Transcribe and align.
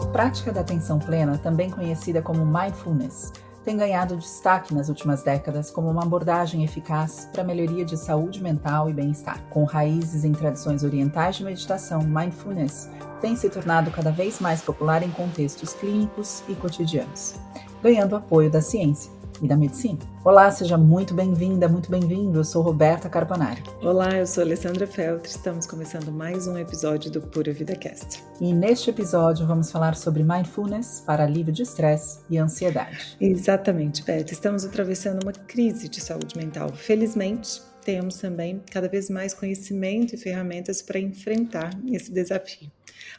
A 0.00 0.06
prática 0.06 0.50
da 0.50 0.62
atenção 0.62 0.98
plena, 0.98 1.36
também 1.36 1.70
conhecida 1.70 2.22
como 2.22 2.44
mindfulness, 2.44 3.32
tem 3.62 3.76
ganhado 3.76 4.16
destaque 4.16 4.74
nas 4.74 4.88
últimas 4.88 5.22
décadas 5.22 5.70
como 5.70 5.90
uma 5.90 6.02
abordagem 6.02 6.64
eficaz 6.64 7.28
para 7.30 7.42
a 7.42 7.44
melhoria 7.44 7.84
de 7.84 7.98
saúde 7.98 8.42
mental 8.42 8.88
e 8.88 8.94
bem-estar. 8.94 9.38
Com 9.50 9.64
raízes 9.64 10.24
em 10.24 10.32
tradições 10.32 10.82
orientais 10.82 11.36
de 11.36 11.44
meditação, 11.44 12.00
mindfulness 12.02 12.88
tem 13.20 13.36
se 13.36 13.50
tornado 13.50 13.90
cada 13.90 14.10
vez 14.10 14.40
mais 14.40 14.62
popular 14.62 15.02
em 15.02 15.10
contextos 15.10 15.74
clínicos 15.74 16.42
e 16.48 16.54
cotidianos, 16.54 17.34
ganhando 17.82 18.16
apoio 18.16 18.50
da 18.50 18.62
ciência 18.62 19.19
e 19.42 19.48
da 19.48 19.56
medicina. 19.56 19.98
Olá, 20.24 20.50
seja 20.50 20.76
muito 20.76 21.14
bem-vinda, 21.14 21.68
muito 21.68 21.90
bem-vindo. 21.90 22.38
Eu 22.38 22.44
sou 22.44 22.62
Roberta 22.62 23.08
Carpanari. 23.08 23.62
Olá, 23.82 24.16
eu 24.16 24.26
sou 24.26 24.42
Alessandra 24.42 24.86
Feltri. 24.86 25.30
Estamos 25.30 25.66
começando 25.66 26.12
mais 26.12 26.46
um 26.46 26.56
episódio 26.58 27.10
do 27.10 27.20
Pura 27.20 27.52
Vida 27.52 27.74
Cast. 27.74 28.22
E 28.40 28.52
neste 28.52 28.90
episódio 28.90 29.46
vamos 29.46 29.70
falar 29.70 29.96
sobre 29.96 30.22
mindfulness 30.22 31.02
para 31.06 31.24
alívio 31.24 31.52
de 31.52 31.62
estresse 31.62 32.20
e 32.28 32.38
ansiedade. 32.38 33.16
Exatamente, 33.20 34.02
Beth. 34.02 34.30
Estamos 34.30 34.64
atravessando 34.64 35.22
uma 35.22 35.32
crise 35.32 35.88
de 35.88 36.00
saúde 36.00 36.36
mental. 36.36 36.70
Felizmente, 36.72 37.62
temos 37.84 38.16
também 38.16 38.62
cada 38.70 38.88
vez 38.88 39.08
mais 39.08 39.32
conhecimento 39.32 40.14
e 40.14 40.18
ferramentas 40.18 40.82
para 40.82 40.98
enfrentar 40.98 41.70
esse 41.86 42.12
desafio. 42.12 42.70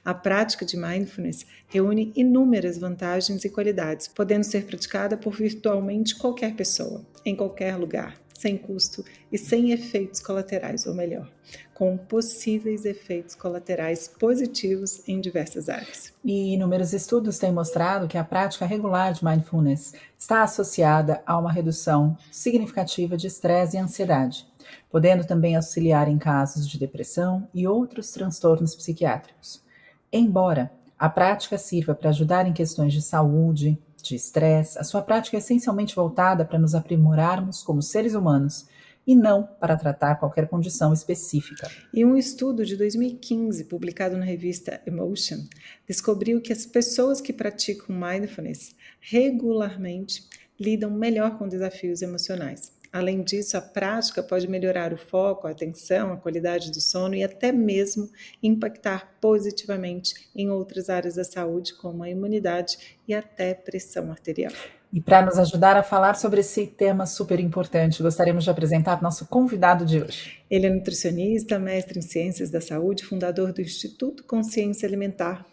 A 0.03 0.13
prática 0.13 0.65
de 0.65 0.77
mindfulness 0.77 1.45
reúne 1.67 2.11
inúmeras 2.15 2.77
vantagens 2.77 3.45
e 3.45 3.49
qualidades, 3.49 4.07
podendo 4.07 4.43
ser 4.43 4.65
praticada 4.65 5.17
por 5.17 5.33
virtualmente 5.33 6.15
qualquer 6.15 6.55
pessoa, 6.55 7.05
em 7.25 7.35
qualquer 7.35 7.75
lugar, 7.75 8.21
sem 8.41 8.57
custo 8.57 9.05
e 9.31 9.37
sem 9.37 9.71
efeitos 9.71 10.19
colaterais, 10.19 10.87
ou 10.87 10.95
melhor, 10.95 11.31
com 11.75 11.95
possíveis 11.95 12.85
efeitos 12.85 13.35
colaterais 13.35 14.07
positivos 14.07 15.07
em 15.07 15.21
diversas 15.21 15.69
áreas. 15.69 16.11
E 16.25 16.55
inúmeros 16.55 16.91
estudos 16.91 17.37
têm 17.37 17.51
mostrado 17.51 18.07
que 18.07 18.17
a 18.17 18.23
prática 18.23 18.65
regular 18.65 19.13
de 19.13 19.23
mindfulness 19.23 19.93
está 20.17 20.41
associada 20.41 21.21
a 21.25 21.37
uma 21.37 21.51
redução 21.51 22.17
significativa 22.31 23.15
de 23.15 23.27
estresse 23.27 23.77
e 23.77 23.79
ansiedade, 23.79 24.47
podendo 24.89 25.23
também 25.23 25.55
auxiliar 25.55 26.07
em 26.07 26.17
casos 26.17 26.67
de 26.67 26.79
depressão 26.79 27.47
e 27.53 27.67
outros 27.67 28.09
transtornos 28.09 28.75
psiquiátricos. 28.75 29.61
Embora 30.11 30.71
a 30.99 31.09
prática 31.09 31.57
sirva 31.57 31.95
para 31.95 32.09
ajudar 32.09 32.47
em 32.47 32.53
questões 32.53 32.93
de 32.93 33.01
saúde, 33.01 33.79
de 34.03 34.15
estresse, 34.15 34.77
a 34.77 34.83
sua 34.83 35.01
prática 35.01 35.37
é 35.37 35.39
essencialmente 35.39 35.95
voltada 35.95 36.43
para 36.43 36.59
nos 36.59 36.75
aprimorarmos 36.75 37.63
como 37.63 37.81
seres 37.81 38.13
humanos 38.13 38.67
e 39.05 39.15
não 39.15 39.43
para 39.59 39.77
tratar 39.77 40.15
qualquer 40.15 40.47
condição 40.47 40.93
específica. 40.93 41.69
E 41.93 42.05
um 42.05 42.15
estudo 42.15 42.65
de 42.65 42.75
2015, 42.75 43.65
publicado 43.65 44.17
na 44.17 44.25
revista 44.25 44.81
Emotion, 44.85 45.39
descobriu 45.87 46.41
que 46.41 46.53
as 46.53 46.65
pessoas 46.65 47.19
que 47.19 47.33
praticam 47.33 47.95
mindfulness 47.95 48.75
regularmente 48.99 50.27
lidam 50.59 50.91
melhor 50.91 51.37
com 51.37 51.47
desafios 51.47 52.01
emocionais. 52.01 52.71
Além 52.91 53.21
disso, 53.21 53.55
a 53.55 53.61
prática 53.61 54.21
pode 54.21 54.49
melhorar 54.49 54.91
o 54.91 54.97
foco, 54.97 55.47
a 55.47 55.51
atenção, 55.51 56.11
a 56.11 56.17
qualidade 56.17 56.71
do 56.71 56.81
sono 56.81 57.15
e 57.15 57.23
até 57.23 57.49
mesmo 57.49 58.09
impactar 58.43 59.15
positivamente 59.21 60.29
em 60.35 60.49
outras 60.49 60.89
áreas 60.89 61.15
da 61.15 61.23
saúde, 61.23 61.73
como 61.73 62.03
a 62.03 62.09
imunidade 62.09 62.97
e 63.07 63.13
até 63.13 63.53
pressão 63.53 64.11
arterial. 64.11 64.51
E 64.91 64.99
para 64.99 65.25
nos 65.25 65.39
ajudar 65.39 65.77
a 65.77 65.83
falar 65.83 66.15
sobre 66.15 66.41
esse 66.41 66.67
tema 66.67 67.05
super 67.05 67.39
importante, 67.39 68.03
gostaríamos 68.03 68.43
de 68.43 68.49
apresentar 68.49 69.01
nosso 69.01 69.25
convidado 69.25 69.85
de 69.85 70.01
hoje. 70.03 70.43
Ele 70.49 70.67
é 70.67 70.69
nutricionista, 70.69 71.57
mestre 71.57 71.99
em 71.99 72.01
ciências 72.01 72.49
da 72.49 72.59
saúde, 72.59 73.05
fundador 73.05 73.53
do 73.53 73.61
Instituto 73.61 74.21
Consciência 74.25 74.85
Alimentar, 74.85 75.45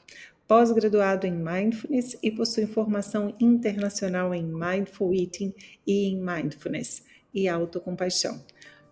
pós-graduado 0.48 1.25
em 1.25 1.33
Mindfulness 1.33 2.19
e 2.20 2.33
possui 2.33 2.67
formação 2.67 3.33
internacional 3.39 4.34
em 4.34 4.42
Mindful 4.42 5.14
Eating 5.14 5.55
e 5.86 6.08
em 6.08 6.20
Mindfulness 6.20 7.07
e 7.33 7.48
autocompaixão. 7.48 8.40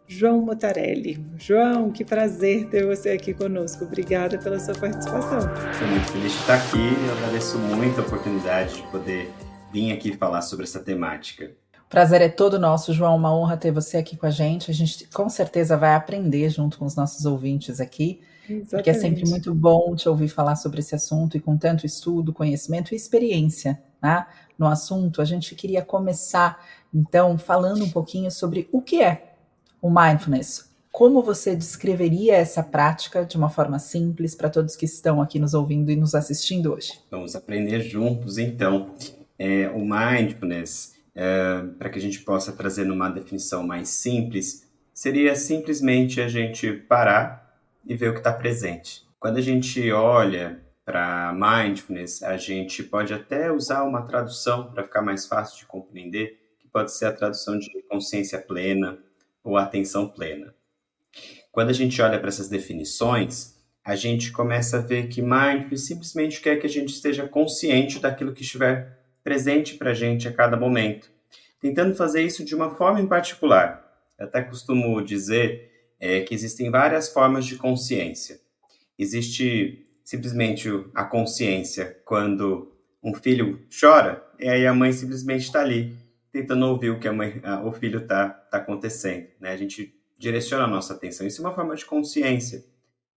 João 0.08 0.41
Motarelli. 0.41 1.24
João, 1.36 1.91
que 1.91 2.04
prazer 2.04 2.69
ter 2.69 2.86
você 2.86 3.10
aqui 3.10 3.34
conosco. 3.34 3.84
Obrigada 3.84 4.38
pela 4.38 4.58
sua 4.60 4.74
participação. 4.74 5.38
Estou 5.38 5.88
muito 5.88 6.12
feliz 6.12 6.32
de 6.32 6.38
estar 6.38 6.54
aqui 6.54 6.78
e 6.78 7.10
agradeço 7.10 7.58
muito 7.58 8.00
a 8.00 8.04
oportunidade 8.04 8.76
de 8.76 8.82
poder 8.84 9.32
vir 9.72 9.92
aqui 9.92 10.16
falar 10.16 10.42
sobre 10.42 10.64
essa 10.64 10.78
temática. 10.78 11.50
O 11.86 11.88
prazer 11.88 12.20
é 12.20 12.28
todo 12.28 12.58
nosso, 12.58 12.92
João. 12.92 13.16
Uma 13.16 13.34
honra 13.34 13.56
ter 13.56 13.72
você 13.72 13.97
aqui 13.97 14.16
com 14.16 14.26
a 14.26 14.30
gente. 14.30 14.70
A 14.70 14.74
gente 14.74 15.08
com 15.08 15.28
certeza 15.28 15.76
vai 15.76 15.94
aprender 15.94 16.50
junto 16.50 16.78
com 16.78 16.84
os 16.84 16.94
nossos 16.94 17.26
ouvintes 17.26 17.80
aqui. 17.80 18.20
Exatamente. 18.44 18.70
Porque 18.70 18.91
é 18.91 18.94
sempre 18.94 19.28
muito 19.28 19.53
bom 19.53 19.97
te 19.97 20.08
ouvir 20.08 20.28
falar 20.28 20.54
sobre 20.54 20.78
esse 20.78 20.94
assunto 20.94 21.36
e 21.36 21.41
com 21.41 21.56
tanto 21.56 21.84
estudo, 21.84 22.32
conhecimento 22.32 22.92
e 22.92 22.97
experiência 22.97 23.80
né, 24.00 24.24
no 24.59 24.67
assunto. 24.67 25.21
A 25.21 25.25
gente 25.25 25.55
queria 25.55 25.83
começar 25.83 26.65
então, 26.93 27.37
falando 27.37 27.84
um 27.84 27.91
pouquinho 27.91 28.31
sobre 28.31 28.69
o 28.72 28.81
que 28.81 29.03
é 29.03 29.34
o 29.81 29.91
mindfulness. 29.91 30.71
Como 30.91 31.22
você 31.22 31.55
descreveria 31.55 32.37
essa 32.37 32.62
prática 32.62 33.25
de 33.25 33.37
uma 33.37 33.50
forma 33.50 33.78
simples 33.78 34.34
para 34.34 34.49
todos 34.49 34.75
que 34.75 34.87
estão 34.87 35.21
aqui 35.21 35.39
nos 35.39 35.53
ouvindo 35.53 35.91
e 35.91 35.97
nos 35.97 36.15
assistindo 36.15 36.72
hoje? 36.72 36.93
Vamos 37.11 37.37
aprender 37.37 37.81
juntos, 37.81 38.39
então. 38.39 38.95
É, 39.39 39.69
o 39.69 39.81
mindfulness, 39.81 40.95
é, 41.15 41.62
para 41.78 41.91
que 41.91 41.99
a 41.99 42.00
gente 42.00 42.21
possa 42.21 42.53
trazer 42.53 42.87
numa 42.87 43.11
definição 43.11 43.62
mais 43.62 43.91
simples, 43.91 44.66
seria 44.95 45.37
simplesmente 45.37 46.22
a 46.22 46.28
gente 46.28 46.72
parar 46.72 47.55
e 47.84 47.95
ver 47.95 48.09
o 48.09 48.12
que 48.15 48.21
está 48.21 48.33
presente. 48.33 49.03
Quando 49.21 49.37
a 49.37 49.43
gente 49.43 49.93
olha 49.93 50.62
para 50.86 51.34
mindfulness, 51.34 52.22
a 52.22 52.38
gente 52.38 52.82
pode 52.82 53.12
até 53.12 53.52
usar 53.52 53.82
uma 53.82 54.06
tradução 54.06 54.70
para 54.70 54.84
ficar 54.84 55.02
mais 55.02 55.26
fácil 55.26 55.58
de 55.58 55.66
compreender, 55.66 56.47
pode 56.76 56.92
ser 56.92 57.06
a 57.06 57.12
tradução 57.12 57.58
de 57.58 57.70
consciência 57.88 58.38
plena 58.38 58.98
ou 59.42 59.56
atenção 59.56 60.06
plena. 60.06 60.54
Quando 61.50 61.70
a 61.70 61.72
gente 61.72 62.02
olha 62.02 62.19
para 62.19 62.28
essas 62.28 62.50
definições, 62.50 63.56
a 63.82 63.97
gente 63.97 64.30
começa 64.30 64.76
a 64.76 64.82
ver 64.82 65.08
que 65.08 65.22
mindfulness 65.22 65.86
simplesmente 65.86 66.38
quer 66.38 66.56
que 66.56 66.66
a 66.66 66.69
gente 66.70 66.91
esteja 66.91 67.26
consciente 67.26 67.98
daquilo 67.98 68.34
que 68.34 68.42
estiver 68.42 69.06
presente 69.24 69.76
para 69.76 69.92
a 69.92 69.94
gente 69.94 70.28
a 70.28 70.32
cada 70.34 70.54
momento, 70.54 71.10
tentando 71.58 71.94
fazer 71.94 72.22
isso 72.22 72.44
de 72.44 72.54
uma 72.54 72.74
forma 72.74 73.00
em 73.00 73.06
particular. 73.06 73.82
Eu 74.18 74.26
até 74.26 74.42
costumo 74.42 75.03
dizer 75.03 75.94
é, 75.98 76.20
que 76.20 76.34
existem 76.34 76.70
várias 76.70 77.08
formas 77.08 77.47
de 77.47 77.56
consciência. 77.56 78.38
Existe 78.98 79.85
simplesmente 80.06 80.71
a 80.94 81.05
consciência 81.05 82.00
quando 82.05 82.72
um 83.03 83.12
filho 83.12 83.67
chora, 83.69 84.25
e 84.39 84.49
aí 84.49 84.65
a 84.65 84.72
mãe 84.72 84.93
simplesmente 84.93 85.43
está 85.43 85.61
ali 85.61 85.97
tentando 86.31 86.65
ouvir 86.67 86.91
o 86.91 87.00
que 87.00 87.09
a 87.09 87.12
mãe, 87.12 87.41
a, 87.43 87.61
o 87.67 87.72
filho 87.72 87.99
está 87.99 88.28
tá 88.28 88.59
acontecendo, 88.59 89.27
né? 89.41 89.50
A 89.50 89.56
gente 89.56 89.93
direciona 90.16 90.65
a 90.65 90.69
nossa 90.69 90.95
atenção. 90.95 91.27
Isso 91.27 91.43
é 91.43 91.45
uma 91.45 91.55
forma 91.55 91.75
de 91.75 91.84
consciência. 91.84 92.65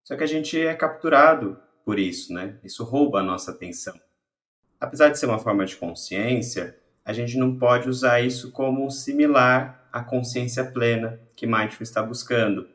Só 0.04 0.18
que 0.18 0.24
a 0.24 0.28
gente 0.28 0.60
é 0.60 0.74
capturado 0.74 1.60
por 1.86 2.00
isso, 2.00 2.34
né? 2.34 2.56
Isso 2.64 2.84
rouba 2.84 3.20
a 3.20 3.24
nossa 3.24 3.52
atenção. 3.52 3.94
Apesar 4.80 5.10
de 5.10 5.20
ser 5.20 5.28
uma 5.28 5.38
forma 5.38 5.66
de 5.66 5.76
consciência, 5.76 6.76
a 7.06 7.14
gente 7.14 7.38
não 7.38 7.56
pode 7.56 7.88
usar 7.88 8.20
isso 8.22 8.52
como 8.52 8.90
similar 8.90 9.88
à 9.94 10.04
consciência 10.04 10.66
plena 10.66 11.20
que 11.36 11.46
Mindfulness 11.46 11.90
está 11.90 12.02
buscando, 12.02 12.68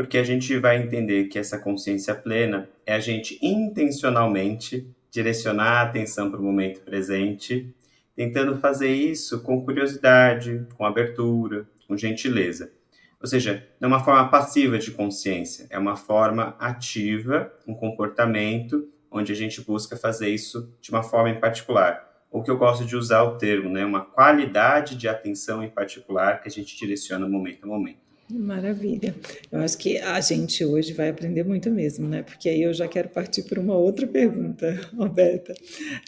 porque 0.00 0.16
a 0.16 0.24
gente 0.24 0.56
vai 0.56 0.78
entender 0.78 1.24
que 1.24 1.38
essa 1.38 1.58
consciência 1.58 2.14
plena 2.14 2.66
é 2.86 2.94
a 2.94 2.98
gente 2.98 3.38
intencionalmente 3.42 4.88
direcionar 5.10 5.72
a 5.72 5.82
atenção 5.82 6.30
para 6.30 6.40
o 6.40 6.42
momento 6.42 6.80
presente 6.80 7.70
tentando 8.16 8.56
fazer 8.56 8.90
isso 8.90 9.42
com 9.42 9.62
curiosidade, 9.62 10.66
com 10.78 10.86
abertura, 10.86 11.68
com 11.86 11.98
gentileza. 11.98 12.72
Ou 13.20 13.26
seja, 13.26 13.68
não 13.78 13.90
é 13.90 13.92
uma 13.92 14.02
forma 14.02 14.26
passiva 14.30 14.78
de 14.78 14.90
consciência, 14.90 15.66
é 15.68 15.78
uma 15.78 15.96
forma 15.96 16.56
ativa, 16.58 17.52
um 17.68 17.74
comportamento 17.74 18.88
onde 19.10 19.32
a 19.32 19.36
gente 19.36 19.60
busca 19.60 19.98
fazer 19.98 20.30
isso 20.30 20.72
de 20.80 20.90
uma 20.90 21.02
forma 21.02 21.28
em 21.28 21.38
particular. 21.38 22.24
Ou 22.30 22.42
que 22.42 22.50
eu 22.50 22.56
gosto 22.56 22.86
de 22.86 22.96
usar 22.96 23.22
o 23.24 23.36
termo, 23.36 23.68
né? 23.68 23.84
Uma 23.84 24.06
qualidade 24.06 24.96
de 24.96 25.06
atenção 25.06 25.62
em 25.62 25.68
particular 25.68 26.40
que 26.40 26.48
a 26.48 26.50
gente 26.50 26.74
direciona 26.74 27.28
momento 27.28 27.64
a 27.64 27.66
momento. 27.66 28.09
Maravilha. 28.30 29.14
Eu 29.50 29.60
acho 29.60 29.76
que 29.78 29.98
a 29.98 30.20
gente 30.20 30.64
hoje 30.64 30.92
vai 30.92 31.08
aprender 31.08 31.44
muito 31.44 31.70
mesmo, 31.70 32.08
né? 32.08 32.22
Porque 32.22 32.48
aí 32.48 32.62
eu 32.62 32.72
já 32.72 32.86
quero 32.86 33.08
partir 33.08 33.42
para 33.42 33.60
uma 33.60 33.76
outra 33.76 34.06
pergunta, 34.06 34.80
Roberta. 34.94 35.54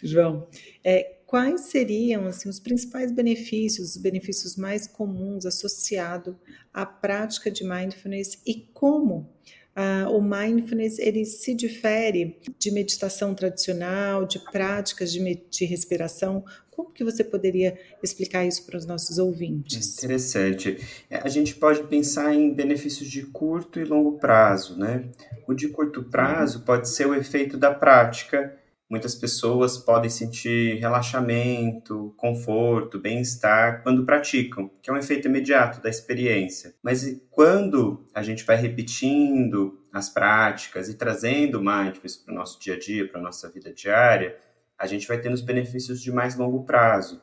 João, 0.03 0.47
é, 0.83 1.17
quais 1.25 1.61
seriam 1.61 2.27
assim, 2.27 2.47
os 2.47 2.59
principais 2.59 3.11
benefícios, 3.11 3.95
os 3.95 3.97
benefícios 3.97 4.55
mais 4.55 4.87
comuns 4.87 5.45
associados 5.45 6.35
à 6.73 6.85
prática 6.85 7.49
de 7.49 7.63
mindfulness 7.63 8.39
e 8.45 8.69
como 8.73 9.32
uh, 9.75 10.09
o 10.09 10.21
mindfulness 10.21 10.99
ele 10.99 11.25
se 11.25 11.53
difere 11.53 12.37
de 12.57 12.71
meditação 12.71 13.33
tradicional, 13.33 14.25
de 14.25 14.39
práticas 14.39 15.11
de, 15.11 15.43
de 15.49 15.65
respiração? 15.65 16.43
Como 16.71 16.91
que 16.91 17.03
você 17.03 17.23
poderia 17.23 17.77
explicar 18.01 18.45
isso 18.45 18.65
para 18.65 18.77
os 18.77 18.85
nossos 18.85 19.19
ouvintes? 19.19 19.97
Interessante. 19.97 20.77
É, 21.09 21.17
a 21.17 21.27
gente 21.27 21.55
pode 21.55 21.83
pensar 21.83 22.33
em 22.33 22.51
benefícios 22.51 23.09
de 23.09 23.23
curto 23.27 23.79
e 23.79 23.83
longo 23.83 24.17
prazo, 24.17 24.77
né? 24.77 25.05
O 25.47 25.53
de 25.53 25.67
curto 25.69 26.03
prazo 26.03 26.61
pode 26.61 26.89
ser 26.89 27.05
o 27.05 27.13
efeito 27.13 27.57
da 27.57 27.71
prática 27.71 28.57
muitas 28.93 29.15
pessoas 29.15 29.75
podem 29.75 30.07
sentir 30.07 30.75
relaxamento, 30.75 32.13
conforto, 32.15 32.99
bem-estar 32.99 33.81
quando 33.81 34.05
praticam, 34.05 34.69
que 34.83 34.87
é 34.87 34.93
um 34.93 34.97
efeito 34.97 35.27
imediato 35.27 35.81
da 35.81 35.89
experiência. 35.89 36.75
Mas 36.83 37.19
quando 37.31 38.05
a 38.13 38.21
gente 38.21 38.43
vai 38.43 38.55
repetindo 38.55 39.81
as 39.91 40.09
práticas 40.09 40.89
e 40.89 40.93
trazendo 40.93 41.59
mindfulness 41.59 42.17
para 42.17 42.33
o 42.33 42.35
nosso 42.35 42.59
dia 42.61 42.75
a 42.75 42.79
dia, 42.79 43.07
para 43.07 43.19
a 43.19 43.23
nossa 43.23 43.49
vida 43.49 43.73
diária, 43.73 44.37
a 44.77 44.85
gente 44.85 45.07
vai 45.07 45.19
tendo 45.19 45.33
os 45.33 45.41
benefícios 45.41 45.99
de 45.99 46.11
mais 46.11 46.35
longo 46.35 46.63
prazo. 46.63 47.19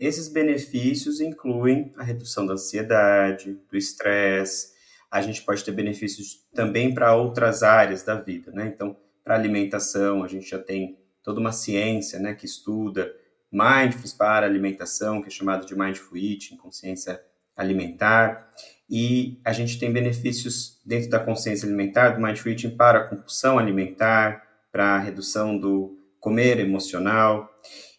Esses 0.00 0.26
benefícios 0.26 1.20
incluem 1.20 1.92
a 1.96 2.02
redução 2.02 2.44
da 2.44 2.54
ansiedade, 2.54 3.60
do 3.70 3.76
estresse. 3.76 4.72
A 5.08 5.22
gente 5.22 5.40
pode 5.42 5.62
ter 5.62 5.70
benefícios 5.70 6.44
também 6.52 6.92
para 6.92 7.14
outras 7.14 7.62
áreas 7.62 8.02
da 8.02 8.16
vida, 8.16 8.50
né? 8.50 8.72
Então, 8.74 8.96
para 9.22 9.36
alimentação, 9.36 10.24
a 10.24 10.26
gente 10.26 10.50
já 10.50 10.58
tem 10.58 11.00
toda 11.22 11.40
uma 11.40 11.52
ciência 11.52 12.18
né, 12.18 12.34
que 12.34 12.46
estuda 12.46 13.12
mindfulness 13.50 14.12
para 14.14 14.46
alimentação, 14.46 15.20
que 15.20 15.28
é 15.28 15.30
chamado 15.30 15.66
de 15.66 15.78
mindful 15.78 16.16
eating, 16.16 16.56
consciência 16.56 17.22
alimentar, 17.54 18.48
e 18.88 19.40
a 19.44 19.52
gente 19.52 19.78
tem 19.78 19.92
benefícios 19.92 20.80
dentro 20.84 21.10
da 21.10 21.20
consciência 21.20 21.66
alimentar, 21.66 22.10
do 22.10 22.22
mindful 22.22 22.50
eating 22.50 22.70
para 22.70 22.98
a 22.98 23.08
compulsão 23.08 23.58
alimentar, 23.58 24.42
para 24.70 24.96
a 24.96 24.98
redução 24.98 25.58
do 25.58 25.98
comer 26.18 26.58
emocional, 26.58 27.48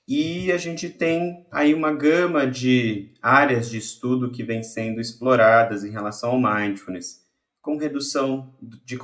e 0.08 0.52
a 0.52 0.58
gente 0.58 0.90
tem 0.90 1.48
aí 1.52 1.74
uma 1.74 1.94
gama 1.94 2.46
de 2.46 3.14
áreas 3.22 3.70
de 3.70 3.78
estudo 3.78 4.32
que 4.32 4.44
vem 4.44 4.62
sendo 4.62 5.00
exploradas 5.00 5.84
em 5.84 5.92
relação 5.92 6.32
ao 6.32 6.42
mindfulness, 6.42 7.24
com 7.62 7.78
redução 7.78 8.54
de 8.62 8.98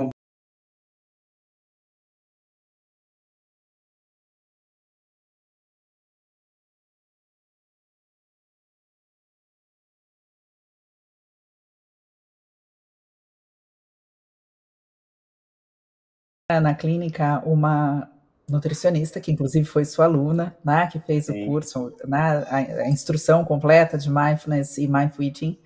na 16.59 16.73
clínica 16.73 17.43
uma 17.45 18.09
nutricionista, 18.49 19.19
que 19.19 19.31
inclusive 19.31 19.65
foi 19.65 19.85
sua 19.85 20.05
aluna, 20.05 20.55
né, 20.65 20.89
que 20.91 20.99
fez 20.99 21.27
Sim. 21.27 21.43
o 21.43 21.45
curso, 21.45 21.93
né, 22.07 22.43
a, 22.49 22.55
a, 22.55 22.89
instrução 22.89 23.45
completa 23.45 23.95
de 23.95 24.09
mindfulness 24.09 24.79
e 24.79 24.87
mindful 24.87 25.23
eating. 25.23 25.59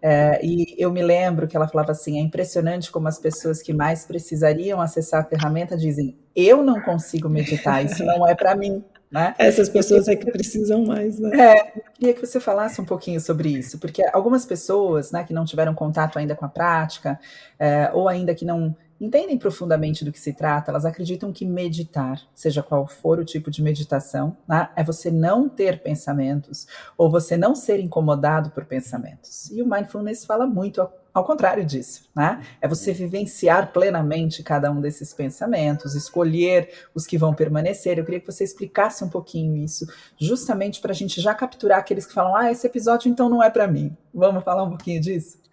É, 0.00 0.40
e 0.42 0.74
eu 0.78 0.90
me 0.90 1.02
lembro 1.02 1.46
que 1.46 1.56
ela 1.56 1.68
falava 1.68 1.92
assim: 1.92 2.18
é 2.18 2.20
impressionante 2.22 2.90
como 2.90 3.08
as 3.08 3.18
pessoas 3.18 3.62
que 3.62 3.72
mais 3.72 4.04
precisariam 4.04 4.80
acessar 4.80 5.22
a 5.22 5.24
ferramenta 5.24 5.76
dizem: 5.76 6.16
eu 6.34 6.62
não 6.62 6.80
consigo 6.80 7.28
meditar, 7.28 7.84
isso 7.84 8.04
não 8.04 8.26
é 8.26 8.34
para 8.34 8.54
mim. 8.54 8.82
Né? 9.10 9.32
Essas 9.38 9.68
pessoas 9.68 10.08
é 10.08 10.16
que 10.16 10.28
precisam 10.28 10.84
mais, 10.84 11.20
né? 11.20 11.38
É, 11.38 11.72
queria 11.94 12.12
que 12.12 12.26
você 12.26 12.40
falasse 12.40 12.80
um 12.80 12.84
pouquinho 12.84 13.20
sobre 13.20 13.48
isso, 13.48 13.78
porque 13.78 14.02
algumas 14.12 14.44
pessoas, 14.44 15.12
né, 15.12 15.22
que 15.22 15.32
não 15.32 15.44
tiveram 15.44 15.72
contato 15.72 16.18
ainda 16.18 16.34
com 16.34 16.44
a 16.44 16.48
prática, 16.48 17.20
é, 17.56 17.90
ou 17.94 18.08
ainda 18.08 18.34
que 18.34 18.44
não 18.44 18.74
entendem 19.00 19.38
profundamente 19.38 20.04
do 20.04 20.12
que 20.12 20.20
se 20.20 20.32
trata, 20.32 20.70
elas 20.70 20.84
acreditam 20.84 21.32
que 21.32 21.44
meditar, 21.44 22.20
seja 22.34 22.62
qual 22.62 22.86
for 22.86 23.18
o 23.18 23.24
tipo 23.24 23.50
de 23.50 23.62
meditação, 23.62 24.36
né, 24.48 24.68
é 24.76 24.82
você 24.82 25.10
não 25.10 25.48
ter 25.48 25.82
pensamentos 25.82 26.66
ou 26.96 27.10
você 27.10 27.36
não 27.36 27.54
ser 27.54 27.80
incomodado 27.80 28.50
por 28.50 28.64
pensamentos. 28.64 29.50
E 29.50 29.62
o 29.62 29.68
mindfulness 29.68 30.24
fala 30.24 30.46
muito 30.46 30.80
ao, 31.12 31.24
contrário 31.24 31.64
disso, 31.64 32.10
né? 32.14 32.42
É 32.60 32.66
você 32.66 32.92
vivenciar 32.92 33.72
plenamente 33.72 34.42
cada 34.42 34.68
um 34.70 34.80
desses 34.80 35.14
pensamentos, 35.14 35.94
escolher 35.94 36.68
os 36.92 37.06
que 37.06 37.16
vão 37.16 37.32
permanecer. 37.32 37.98
Eu 37.98 38.04
queria 38.04 38.18
que 38.18 38.26
você 38.26 38.42
explicasse 38.42 39.04
um 39.04 39.08
pouquinho 39.08 39.56
isso, 39.56 39.86
justamente 40.18 40.80
para 40.80 40.90
a 40.90 40.94
gente 40.94 41.20
já 41.20 41.32
capturar 41.32 41.78
aqueles 41.78 42.04
que 42.04 42.12
falam: 42.12 42.34
ah, 42.34 42.50
esse 42.50 42.66
episódio 42.66 43.08
então 43.08 43.28
não 43.28 43.40
é 43.40 43.48
para 43.48 43.68
mim. 43.68 43.96
Vamos 44.12 44.42
falar 44.42 44.64
um 44.64 44.70
pouquinho 44.70 45.00
disso? 45.00 45.43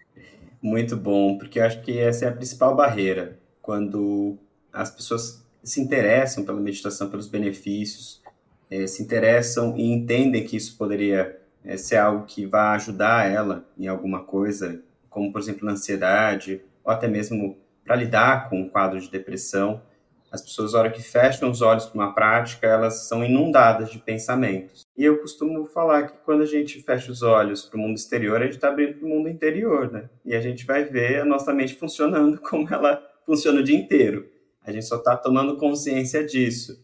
Muito 0.62 0.96
bom, 0.96 1.36
porque 1.36 1.58
eu 1.58 1.64
acho 1.64 1.82
que 1.82 1.98
essa 1.98 2.24
é 2.24 2.28
a 2.28 2.32
principal 2.32 2.76
barreira. 2.76 3.36
Quando 3.60 4.38
as 4.72 4.92
pessoas 4.92 5.44
se 5.62 5.80
interessam 5.80 6.44
pela 6.44 6.60
meditação, 6.60 7.10
pelos 7.10 7.26
benefícios, 7.26 8.22
é, 8.70 8.86
se 8.86 9.02
interessam 9.02 9.76
e 9.76 9.90
entendem 9.90 10.44
que 10.44 10.56
isso 10.56 10.78
poderia 10.78 11.36
é, 11.64 11.76
ser 11.76 11.96
algo 11.96 12.26
que 12.26 12.46
vai 12.46 12.76
ajudar 12.76 13.28
ela 13.28 13.68
em 13.76 13.88
alguma 13.88 14.22
coisa, 14.22 14.80
como 15.10 15.32
por 15.32 15.40
exemplo 15.40 15.66
na 15.66 15.72
ansiedade, 15.72 16.62
ou 16.84 16.92
até 16.92 17.08
mesmo 17.08 17.58
para 17.84 17.96
lidar 17.96 18.48
com 18.48 18.60
um 18.60 18.68
quadro 18.68 19.00
de 19.00 19.10
depressão, 19.10 19.82
as 20.32 20.40
pessoas, 20.40 20.72
na 20.72 20.78
hora 20.78 20.90
que 20.90 21.02
fecham 21.02 21.50
os 21.50 21.60
olhos 21.60 21.84
para 21.84 21.94
uma 21.94 22.14
prática, 22.14 22.66
elas 22.66 23.06
são 23.06 23.22
inundadas 23.22 23.90
de 23.90 23.98
pensamentos. 23.98 24.86
E 24.96 25.04
eu 25.04 25.18
costumo 25.18 25.66
falar 25.66 26.04
que 26.04 26.16
quando 26.24 26.40
a 26.40 26.46
gente 26.46 26.80
fecha 26.80 27.12
os 27.12 27.22
olhos 27.22 27.66
para 27.66 27.78
o 27.78 27.80
mundo 27.82 27.98
exterior, 27.98 28.40
a 28.40 28.44
gente 28.46 28.54
está 28.54 28.68
abrindo 28.68 28.94
para 28.94 29.06
o 29.06 29.10
mundo 29.10 29.28
interior, 29.28 29.92
né? 29.92 30.08
E 30.24 30.34
a 30.34 30.40
gente 30.40 30.64
vai 30.64 30.84
ver 30.84 31.20
a 31.20 31.24
nossa 31.26 31.52
mente 31.52 31.74
funcionando 31.74 32.40
como 32.42 32.66
ela 32.72 33.06
funciona 33.26 33.60
o 33.60 33.62
dia 33.62 33.76
inteiro. 33.76 34.26
A 34.62 34.72
gente 34.72 34.86
só 34.86 34.96
está 34.96 35.18
tomando 35.18 35.58
consciência 35.58 36.24
disso. 36.24 36.82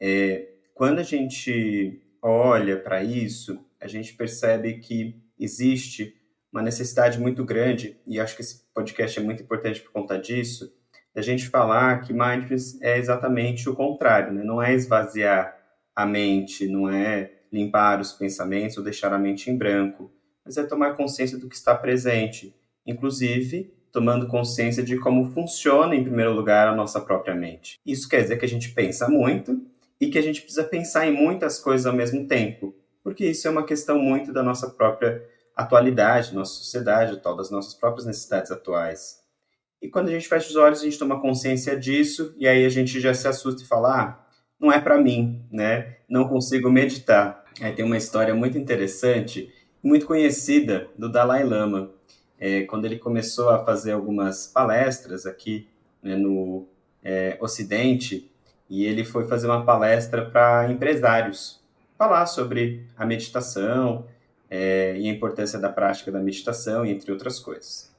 É, 0.00 0.48
quando 0.74 0.98
a 0.98 1.04
gente 1.04 2.02
olha 2.20 2.76
para 2.76 3.04
isso, 3.04 3.64
a 3.80 3.86
gente 3.86 4.12
percebe 4.14 4.80
que 4.80 5.22
existe 5.38 6.16
uma 6.52 6.62
necessidade 6.62 7.18
muito 7.18 7.44
grande, 7.44 7.96
e 8.06 8.18
acho 8.18 8.34
que 8.34 8.42
esse 8.42 8.64
podcast 8.74 9.18
é 9.18 9.22
muito 9.22 9.42
importante 9.42 9.80
por 9.80 9.92
conta 9.92 10.18
disso, 10.18 10.70
a 11.14 11.22
gente 11.22 11.48
falar 11.48 12.00
que 12.00 12.12
mindfulness 12.12 12.80
é 12.80 12.98
exatamente 12.98 13.68
o 13.68 13.74
contrário, 13.74 14.32
né? 14.32 14.42
não 14.42 14.62
é 14.62 14.74
esvaziar 14.74 15.56
a 15.94 16.06
mente, 16.06 16.66
não 16.66 16.88
é 16.88 17.30
limpar 17.52 18.00
os 18.00 18.12
pensamentos 18.12 18.78
ou 18.78 18.84
deixar 18.84 19.12
a 19.12 19.18
mente 19.18 19.50
em 19.50 19.56
branco, 19.56 20.10
mas 20.44 20.56
é 20.56 20.64
tomar 20.64 20.96
consciência 20.96 21.38
do 21.38 21.48
que 21.48 21.54
está 21.54 21.74
presente, 21.74 22.54
inclusive 22.86 23.72
tomando 23.92 24.26
consciência 24.26 24.82
de 24.82 24.98
como 24.98 25.30
funciona, 25.32 25.94
em 25.94 26.02
primeiro 26.02 26.32
lugar, 26.32 26.66
a 26.66 26.74
nossa 26.74 26.98
própria 26.98 27.34
mente. 27.34 27.78
Isso 27.84 28.08
quer 28.08 28.22
dizer 28.22 28.38
que 28.38 28.44
a 28.46 28.48
gente 28.48 28.70
pensa 28.70 29.06
muito 29.06 29.60
e 30.00 30.08
que 30.08 30.18
a 30.18 30.22
gente 30.22 30.40
precisa 30.40 30.64
pensar 30.64 31.06
em 31.06 31.12
muitas 31.12 31.58
coisas 31.58 31.86
ao 31.86 31.92
mesmo 31.92 32.26
tempo, 32.26 32.74
porque 33.04 33.26
isso 33.26 33.46
é 33.46 33.50
uma 33.50 33.66
questão 33.66 33.98
muito 33.98 34.32
da 34.32 34.42
nossa 34.42 34.70
própria 34.70 35.22
atualidade, 35.54 36.34
nossa 36.34 36.54
sociedade, 36.54 37.20
tal, 37.20 37.36
das 37.36 37.50
nossas 37.50 37.74
próprias 37.74 38.06
necessidades 38.06 38.50
atuais. 38.50 39.21
E 39.82 39.88
quando 39.88 40.08
a 40.08 40.12
gente 40.12 40.28
fecha 40.28 40.48
os 40.48 40.54
olhos, 40.54 40.80
a 40.80 40.84
gente 40.84 40.98
toma 40.98 41.20
consciência 41.20 41.76
disso, 41.76 42.32
e 42.38 42.46
aí 42.46 42.64
a 42.64 42.68
gente 42.68 43.00
já 43.00 43.12
se 43.12 43.26
assusta 43.26 43.64
e 43.64 43.66
fala: 43.66 44.00
ah, 44.00 44.26
não 44.58 44.72
é 44.72 44.80
para 44.80 44.96
mim, 44.96 45.44
né? 45.50 45.96
Não 46.08 46.28
consigo 46.28 46.70
meditar. 46.70 47.44
Aí 47.60 47.72
tem 47.72 47.84
uma 47.84 47.96
história 47.96 48.32
muito 48.32 48.56
interessante, 48.56 49.52
muito 49.82 50.06
conhecida 50.06 50.88
do 50.96 51.10
Dalai 51.10 51.42
Lama. 51.42 51.90
É, 52.38 52.62
quando 52.62 52.84
ele 52.84 52.98
começou 52.98 53.50
a 53.50 53.64
fazer 53.64 53.92
algumas 53.92 54.46
palestras 54.46 55.26
aqui 55.26 55.68
né, 56.02 56.16
no 56.16 56.66
é, 57.02 57.36
Ocidente, 57.40 58.30
e 58.70 58.84
ele 58.84 59.04
foi 59.04 59.26
fazer 59.26 59.46
uma 59.46 59.64
palestra 59.64 60.24
para 60.24 60.70
empresários, 60.70 61.60
falar 61.98 62.26
sobre 62.26 62.86
a 62.96 63.04
meditação 63.04 64.06
é, 64.48 64.96
e 64.96 65.08
a 65.08 65.12
importância 65.12 65.58
da 65.58 65.68
prática 65.68 66.10
da 66.10 66.20
meditação, 66.20 66.84
entre 66.86 67.12
outras 67.12 67.38
coisas. 67.38 67.91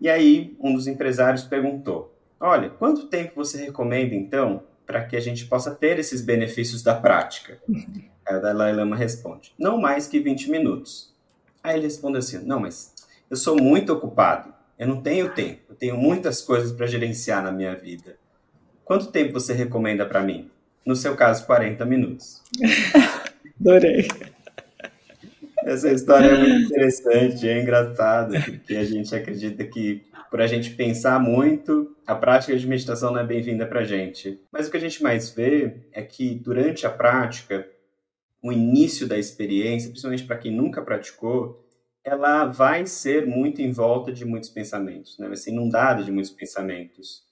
E 0.00 0.08
aí, 0.08 0.56
um 0.60 0.72
dos 0.74 0.86
empresários 0.86 1.44
perguntou: 1.44 2.16
Olha, 2.40 2.70
quanto 2.70 3.06
tempo 3.06 3.32
você 3.36 3.66
recomenda 3.66 4.14
então 4.14 4.62
para 4.86 5.04
que 5.04 5.16
a 5.16 5.20
gente 5.20 5.46
possa 5.46 5.74
ter 5.74 5.98
esses 5.98 6.22
benefícios 6.22 6.82
da 6.82 6.94
prática? 6.94 7.60
Aí 8.26 8.36
o 8.36 8.40
Dalai 8.40 8.72
Lama 8.72 8.96
responde: 8.96 9.52
Não 9.58 9.78
mais 9.78 10.06
que 10.06 10.20
20 10.20 10.50
minutos. 10.50 11.12
Aí 11.62 11.76
ele 11.76 11.84
responde 11.84 12.18
assim: 12.18 12.38
Não, 12.44 12.60
mas 12.60 12.94
eu 13.28 13.36
sou 13.36 13.56
muito 13.56 13.92
ocupado, 13.92 14.54
eu 14.78 14.86
não 14.86 15.02
tenho 15.02 15.34
tempo, 15.34 15.60
eu 15.68 15.74
tenho 15.74 15.96
muitas 15.96 16.40
coisas 16.40 16.72
para 16.72 16.86
gerenciar 16.86 17.42
na 17.42 17.52
minha 17.52 17.74
vida. 17.74 18.16
Quanto 18.84 19.12
tempo 19.12 19.32
você 19.32 19.52
recomenda 19.52 20.06
para 20.06 20.22
mim? 20.22 20.50
No 20.84 20.96
seu 20.96 21.14
caso, 21.14 21.44
40 21.46 21.84
minutos. 21.84 22.42
Adorei. 23.60 24.08
Essa 25.64 25.92
história 25.92 26.26
é 26.26 26.38
muito 26.38 26.66
interessante, 26.66 27.48
é 27.48 27.60
engraçada, 27.60 28.40
porque 28.40 28.76
a 28.76 28.84
gente 28.84 29.14
acredita 29.14 29.64
que 29.64 30.04
por 30.30 30.40
a 30.40 30.46
gente 30.46 30.70
pensar 30.70 31.18
muito, 31.18 31.96
a 32.06 32.14
prática 32.14 32.56
de 32.56 32.66
meditação 32.66 33.12
não 33.12 33.20
é 33.20 33.26
bem-vinda 33.26 33.66
para 33.66 33.80
a 33.80 33.84
gente. 33.84 34.40
Mas 34.52 34.68
o 34.68 34.70
que 34.70 34.76
a 34.76 34.80
gente 34.80 35.02
mais 35.02 35.30
vê 35.30 35.74
é 35.92 36.02
que 36.02 36.34
durante 36.36 36.86
a 36.86 36.90
prática, 36.90 37.68
o 38.42 38.52
início 38.52 39.08
da 39.08 39.18
experiência, 39.18 39.90
principalmente 39.90 40.24
para 40.24 40.38
quem 40.38 40.52
nunca 40.52 40.82
praticou, 40.82 41.66
ela 42.04 42.46
vai 42.46 42.86
ser 42.86 43.26
muito 43.26 43.60
em 43.60 43.72
volta 43.72 44.12
de 44.12 44.24
muitos 44.24 44.48
pensamentos, 44.48 45.18
né? 45.18 45.26
vai 45.26 45.36
ser 45.36 45.50
inundada 45.50 46.02
de 46.02 46.12
muitos 46.12 46.30
pensamentos. 46.30 47.24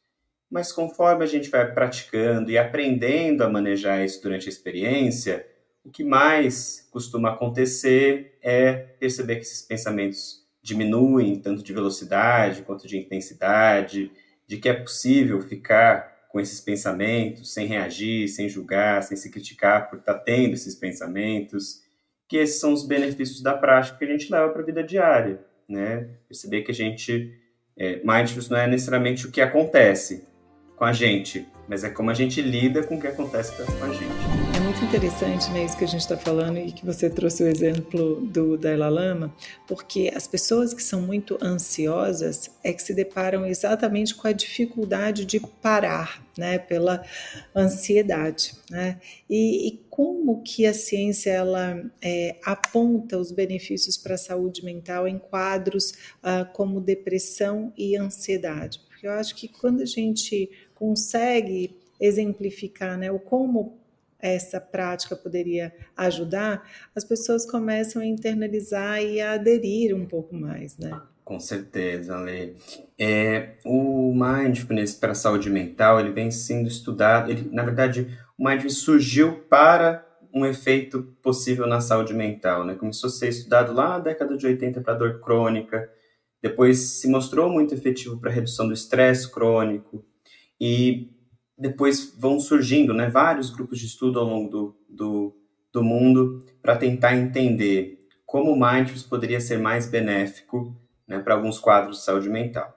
Mas 0.51 0.73
conforme 0.73 1.25
a 1.25 1.27
gente 1.27 1.49
vai 1.49 1.73
praticando 1.73 2.51
e 2.51 2.59
aprendendo 2.59 3.43
a 3.43 3.49
manejar 3.49 4.05
isso 4.05 4.21
durante 4.23 4.49
a 4.49 4.53
experiência, 4.53 5.47
o 5.89 5.91
que 5.91 6.05
mais 6.05 6.87
costuma 6.91 7.31
acontecer 7.31 8.39
é 8.43 8.73
perceber 8.73 9.37
que 9.37 9.43
esses 9.43 9.63
pensamentos 9.63 10.47
diminuem 10.63 11.41
tanto 11.41 11.63
de 11.63 11.73
velocidade 11.73 12.61
quanto 12.63 12.87
de 12.87 12.99
intensidade, 12.99 14.13
de 14.47 14.59
que 14.59 14.69
é 14.69 14.75
possível 14.75 15.41
ficar 15.41 16.29
com 16.29 16.39
esses 16.39 16.61
pensamentos, 16.61 17.55
sem 17.55 17.67
reagir, 17.67 18.29
sem 18.29 18.51
julgar, 18.51 19.03
sem 19.03 19.17
se 19.17 19.31
criticar 19.31 19.89
por 19.89 19.99
estar 19.99 20.13
tá 20.13 20.21
tendo 20.21 20.53
esses 20.53 20.75
pensamentos, 20.75 21.81
que 22.29 22.37
esses 22.37 22.61
são 22.61 22.75
os 22.75 22.87
benefícios 22.87 23.41
da 23.41 23.55
prática 23.55 23.97
que 23.97 24.05
a 24.05 24.09
gente 24.09 24.31
leva 24.31 24.51
para 24.51 24.61
a 24.61 24.67
vida 24.67 24.85
diária, 24.85 25.41
né? 25.67 26.07
Perceber 26.29 26.63
que 26.63 26.71
a 26.71 26.75
gente, 26.75 27.33
é, 27.79 27.97
mindfulness 28.05 28.51
não 28.51 28.59
é 28.59 28.67
necessariamente 28.67 29.27
o 29.27 29.31
que 29.31 29.41
acontece 29.41 30.29
com 30.77 30.85
a 30.85 30.93
gente, 30.93 31.49
mas 31.67 31.83
é 31.83 31.89
como 31.89 32.11
a 32.11 32.15
gente 32.15 32.43
lida 32.43 32.83
com 32.83 32.97
o 32.97 33.01
que 33.01 33.07
acontece 33.07 33.53
com 33.57 33.85
a 33.85 33.93
gente. 33.95 34.38
Muito 34.79 34.95
interessante 34.95 35.51
né, 35.51 35.65
isso 35.65 35.77
que 35.77 35.83
a 35.83 35.89
gente 35.89 36.03
está 36.03 36.17
falando 36.17 36.57
e 36.57 36.71
que 36.71 36.87
você 36.87 37.11
trouxe 37.11 37.43
o 37.43 37.49
exemplo 37.49 38.21
do 38.21 38.57
Dalai 38.57 38.89
Lama, 38.89 39.35
porque 39.67 40.09
as 40.15 40.29
pessoas 40.29 40.73
que 40.73 40.81
são 40.81 41.03
muito 41.03 41.37
ansiosas 41.43 42.49
é 42.63 42.73
que 42.73 42.81
se 42.81 42.95
deparam 42.95 43.45
exatamente 43.45 44.15
com 44.15 44.29
a 44.29 44.33
dificuldade 44.33 45.25
de 45.25 45.41
parar, 45.41 46.25
né, 46.39 46.61
pela 46.61 47.05
ansiedade, 47.57 48.53
né? 48.71 49.01
E, 49.29 49.67
e 49.67 49.85
como 49.91 50.43
que 50.45 50.65
a 50.65 50.73
ciência 50.73 51.31
ela 51.31 51.85
é, 52.01 52.37
aponta 52.45 53.19
os 53.19 53.33
benefícios 53.33 53.97
para 53.97 54.15
a 54.15 54.19
saúde 54.19 54.65
mental 54.65 55.09
em 55.09 55.19
quadros 55.19 55.91
uh, 56.23 56.47
como 56.53 56.81
depressão 56.81 57.73
e 57.77 57.97
ansiedade? 57.97 58.81
Porque 58.87 59.09
eu 59.09 59.13
acho 59.13 59.35
que 59.35 59.49
quando 59.49 59.81
a 59.81 59.87
gente 59.87 60.49
consegue 60.73 61.77
exemplificar 62.01 62.97
né, 62.97 63.11
o 63.11 63.19
como 63.19 63.88
essa 64.21 64.61
prática 64.61 65.15
poderia 65.15 65.73
ajudar, 65.97 66.69
as 66.95 67.05
pessoas 67.05 67.49
começam 67.49 68.03
a 68.03 68.07
internalizar 68.07 69.01
e 69.01 69.21
a 69.21 69.33
aderir 69.33 69.95
um 69.95 70.07
pouco 70.07 70.35
mais, 70.35 70.77
né? 70.77 71.01
Com 71.25 71.39
certeza, 71.39 72.17
Lê. 72.19 72.55
É, 72.99 73.57
o 73.65 74.15
mindfulness 74.15 74.95
para 74.95 75.13
a 75.13 75.15
saúde 75.15 75.51
mental, 75.51 76.01
ele 76.01 76.11
vem 76.11 76.31
sendo 76.31 76.69
estudado, 76.69 77.31
ele, 77.31 77.49
na 77.53 77.63
verdade, 77.63 78.19
o 78.39 78.45
mindfulness 78.45 78.79
surgiu 78.79 79.41
para 79.49 80.05
um 80.33 80.45
efeito 80.45 81.03
possível 81.23 81.67
na 81.67 81.81
saúde 81.81 82.15
mental, 82.15 82.65
né? 82.65 82.75
Começou 82.75 83.09
a 83.09 83.11
ser 83.11 83.29
estudado 83.29 83.73
lá 83.73 83.91
na 83.91 83.99
década 83.99 84.37
de 84.37 84.47
80 84.47 84.81
para 84.81 84.95
dor 84.95 85.21
crônica, 85.21 85.89
depois 86.43 86.79
se 86.79 87.09
mostrou 87.09 87.51
muito 87.51 87.75
efetivo 87.75 88.19
para 88.19 88.31
redução 88.31 88.67
do 88.67 88.73
estresse 88.73 89.31
crônico, 89.31 90.05
e 90.61 91.11
depois 91.59 92.15
vão 92.17 92.39
surgindo 92.39 92.95
né, 92.95 93.09
vários 93.09 93.51
grupos 93.51 93.79
de 93.79 93.87
estudo 93.87 94.21
ao 94.21 94.27
longo 94.27 94.49
do, 94.49 94.77
do, 94.89 95.37
do 95.73 95.83
mundo 95.83 96.45
para 96.63 96.77
tentar 96.77 97.17
entender 97.17 98.07
como 98.25 98.53
o 98.53 98.61
mindfulness 98.61 99.03
poderia 99.03 99.41
ser 99.41 99.59
mais 99.59 99.89
benéfico 99.89 100.77
né, 101.07 101.19
para 101.19 101.35
alguns 101.35 101.59
quadros 101.59 101.99
de 101.99 102.05
saúde 102.05 102.29
mental. 102.29 102.73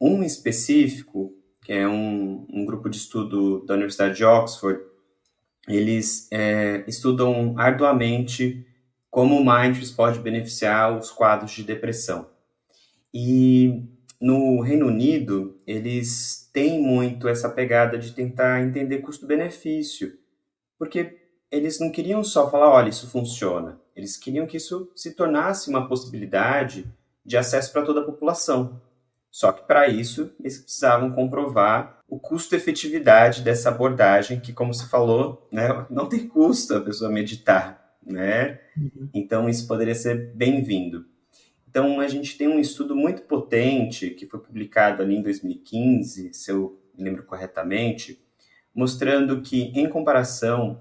Um 0.00 0.22
específico, 0.22 1.32
que 1.62 1.72
é 1.72 1.88
um, 1.88 2.46
um 2.50 2.64
grupo 2.66 2.88
de 2.88 2.98
estudo 2.98 3.64
da 3.64 3.74
Universidade 3.74 4.16
de 4.16 4.24
Oxford, 4.24 4.80
eles 5.66 6.28
é, 6.30 6.84
estudam 6.86 7.54
arduamente 7.58 8.66
como 9.10 9.36
o 9.36 9.44
mindfulness 9.44 9.90
pode 9.90 10.18
beneficiar 10.18 10.96
os 10.96 11.10
quadros 11.10 11.52
de 11.52 11.62
depressão. 11.62 12.28
E 13.12 13.88
no 14.20 14.60
Reino 14.60 14.86
Unido, 14.86 15.60
eles 15.66 16.48
têm 16.52 16.80
muito 16.80 17.28
essa 17.28 17.48
pegada 17.48 17.98
de 17.98 18.12
tentar 18.12 18.62
entender 18.62 18.98
custo-benefício, 18.98 20.12
porque 20.78 21.18
eles 21.50 21.78
não 21.78 21.90
queriam 21.90 22.22
só 22.24 22.50
falar, 22.50 22.70
olha, 22.70 22.88
isso 22.88 23.08
funciona. 23.08 23.80
Eles 23.94 24.16
queriam 24.16 24.46
que 24.46 24.56
isso 24.56 24.90
se 24.94 25.14
tornasse 25.14 25.70
uma 25.70 25.86
possibilidade 25.86 26.86
de 27.24 27.36
acesso 27.36 27.72
para 27.72 27.84
toda 27.84 28.00
a 28.00 28.04
população. 28.04 28.80
Só 29.30 29.52
que 29.52 29.66
para 29.66 29.88
isso, 29.88 30.32
eles 30.40 30.58
precisavam 30.58 31.12
comprovar 31.12 32.00
o 32.08 32.18
custo-efetividade 32.18 33.42
dessa 33.42 33.68
abordagem, 33.68 34.38
que, 34.40 34.52
como 34.52 34.72
você 34.72 34.86
falou, 34.86 35.48
né, 35.50 35.86
não 35.90 36.08
tem 36.08 36.28
custo 36.28 36.74
a 36.74 36.80
pessoa 36.80 37.10
meditar, 37.10 37.96
né? 38.04 38.60
Uhum. 38.76 39.08
Então, 39.12 39.48
isso 39.48 39.66
poderia 39.66 39.94
ser 39.94 40.32
bem-vindo. 40.34 41.04
Então, 41.74 41.98
a 41.98 42.06
gente 42.06 42.38
tem 42.38 42.46
um 42.46 42.60
estudo 42.60 42.94
muito 42.94 43.22
potente, 43.22 44.10
que 44.10 44.28
foi 44.28 44.38
publicado 44.38 45.02
ali 45.02 45.16
em 45.16 45.22
2015, 45.22 46.32
se 46.32 46.48
eu 46.52 46.80
lembro 46.96 47.24
corretamente, 47.24 48.24
mostrando 48.72 49.42
que, 49.42 49.72
em 49.74 49.88
comparação 49.88 50.80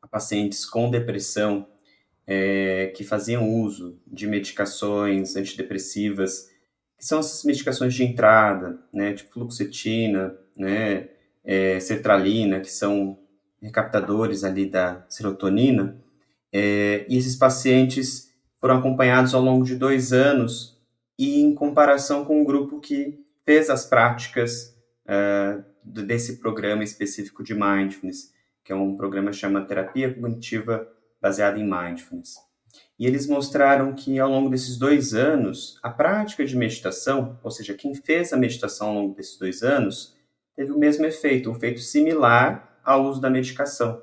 a 0.00 0.06
pacientes 0.06 0.64
com 0.64 0.88
depressão 0.88 1.66
é, 2.24 2.92
que 2.94 3.02
faziam 3.02 3.60
uso 3.60 4.00
de 4.06 4.28
medicações 4.28 5.34
antidepressivas, 5.34 6.48
que 6.96 7.04
são 7.04 7.18
essas 7.18 7.42
medicações 7.42 7.92
de 7.92 8.04
entrada, 8.04 8.78
né, 8.92 9.14
tipo 9.14 9.32
fluoxetina, 9.32 10.38
né, 10.56 11.08
é, 11.42 11.80
sertralina, 11.80 12.60
que 12.60 12.70
são 12.70 13.18
recaptadores 13.60 14.44
ali 14.44 14.64
da 14.66 15.04
serotonina, 15.08 16.00
é, 16.52 17.04
e 17.08 17.16
esses 17.16 17.34
pacientes 17.34 18.32
foram 18.64 18.78
acompanhados 18.78 19.34
ao 19.34 19.42
longo 19.42 19.62
de 19.62 19.76
dois 19.76 20.10
anos 20.10 20.82
e 21.18 21.42
em 21.42 21.54
comparação 21.54 22.24
com 22.24 22.40
o 22.40 22.46
grupo 22.46 22.80
que 22.80 23.22
fez 23.44 23.68
as 23.68 23.84
práticas 23.84 24.74
uh, 25.04 25.62
desse 25.84 26.38
programa 26.38 26.82
específico 26.82 27.44
de 27.44 27.52
mindfulness, 27.52 28.32
que 28.64 28.72
é 28.72 28.74
um 28.74 28.96
programa 28.96 29.32
que 29.32 29.36
chama 29.36 29.66
Terapia 29.66 30.14
Cognitiva 30.14 30.88
Baseada 31.20 31.58
em 31.58 31.70
Mindfulness. 31.70 32.36
E 32.98 33.06
eles 33.06 33.26
mostraram 33.26 33.92
que 33.92 34.18
ao 34.18 34.30
longo 34.30 34.48
desses 34.48 34.78
dois 34.78 35.12
anos, 35.12 35.78
a 35.82 35.90
prática 35.90 36.42
de 36.42 36.56
meditação, 36.56 37.38
ou 37.42 37.50
seja, 37.50 37.74
quem 37.74 37.94
fez 37.94 38.32
a 38.32 38.36
meditação 38.38 38.88
ao 38.88 38.94
longo 38.94 39.14
desses 39.14 39.38
dois 39.38 39.62
anos, 39.62 40.16
teve 40.56 40.72
o 40.72 40.78
mesmo 40.78 41.04
efeito, 41.04 41.50
um 41.50 41.56
efeito 41.56 41.80
similar 41.80 42.80
ao 42.82 43.04
uso 43.04 43.20
da 43.20 43.28
medicação. 43.28 44.00